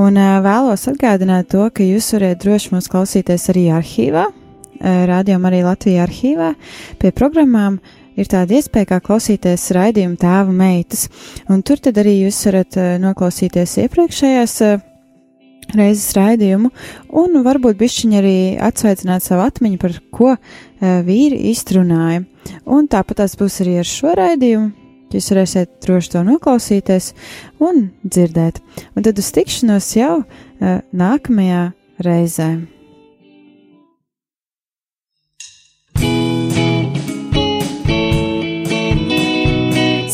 Un 0.00 0.18
uh, 0.20 0.38
vēlos 0.44 0.88
atgādināt 0.92 1.50
to, 1.52 1.68
ka 1.70 1.86
jūs 1.86 2.12
varat 2.16 2.40
droši 2.42 2.74
mūs 2.74 2.90
klausīties 2.92 3.46
arī 3.52 3.68
arhīvā, 3.76 4.26
rādījumā 4.82 5.48
arī 5.48 5.62
Latvijā 5.64 6.02
arhīvā 6.04 6.50
pie 7.00 7.12
programmām. 7.16 7.78
Ir 8.16 8.28
tāda 8.32 8.56
iespēja, 8.56 8.94
kā 8.94 8.98
klausīties 9.04 9.66
raidījumu 9.76 10.16
tēva 10.20 10.52
meitas, 10.52 11.06
un 11.52 11.60
tur 11.60 11.80
tad 11.84 11.98
arī 12.00 12.14
jūs 12.22 12.38
varat 12.48 12.78
noklausīties 13.02 13.76
iepriekšējās 13.82 14.54
reizes 15.74 16.14
raidījumu, 16.16 16.70
un 17.16 17.40
varbūt 17.46 17.78
bišķiņi 17.80 18.18
arī 18.20 18.38
atsveicināt 18.62 19.24
savu 19.26 19.46
atmiņu 19.46 19.80
par 19.82 19.96
ko 20.14 20.32
uh, 20.34 20.40
vīri 21.06 21.48
izrunāja. 21.52 22.24
Un 22.64 22.86
tāpat 22.90 23.22
tas 23.24 23.36
būs 23.38 23.60
arī 23.64 23.80
ar 23.82 23.88
šo 23.90 24.14
raidījumu. 24.18 24.72
Jūs 25.14 25.30
varēsiet 25.32 25.70
droši 25.86 26.12
to 26.12 26.22
noklausīties 26.26 27.12
un 27.62 27.86
dzirdēt. 28.04 28.58
Un 28.98 29.06
tad 29.06 29.18
uz 29.22 29.30
tikšanos 29.34 29.90
jau 29.96 30.14
uh, 30.22 30.80
nākamajā 30.92 31.68
reizē. 32.04 32.50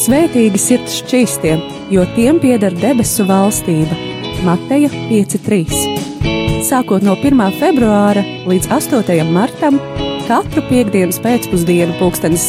Svētīgi 0.03 0.59
sirds 0.59 0.97
šķīstiem, 0.99 1.61
jo 1.95 2.03
tiem 2.17 2.43
pieder 2.43 2.75
debesu 2.75 3.23
valstība 3.29 4.12
Mateja 4.43 4.89
5.3. 4.91 6.63
Sākot 6.67 7.05
no 7.07 7.15
1. 7.19 7.43
februāra 7.61 8.25
līdz 8.51 8.71
8. 8.75 9.23
martam, 9.31 9.79
katru 10.27 10.65
piekdienas 10.71 11.21
pēcpusdienu, 11.23 11.95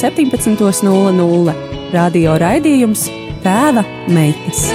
17.00 0.01 1.55
radio 1.93 2.37
raidījums 2.41 3.07
Tēva 3.45 3.85
meitas. 4.09 4.69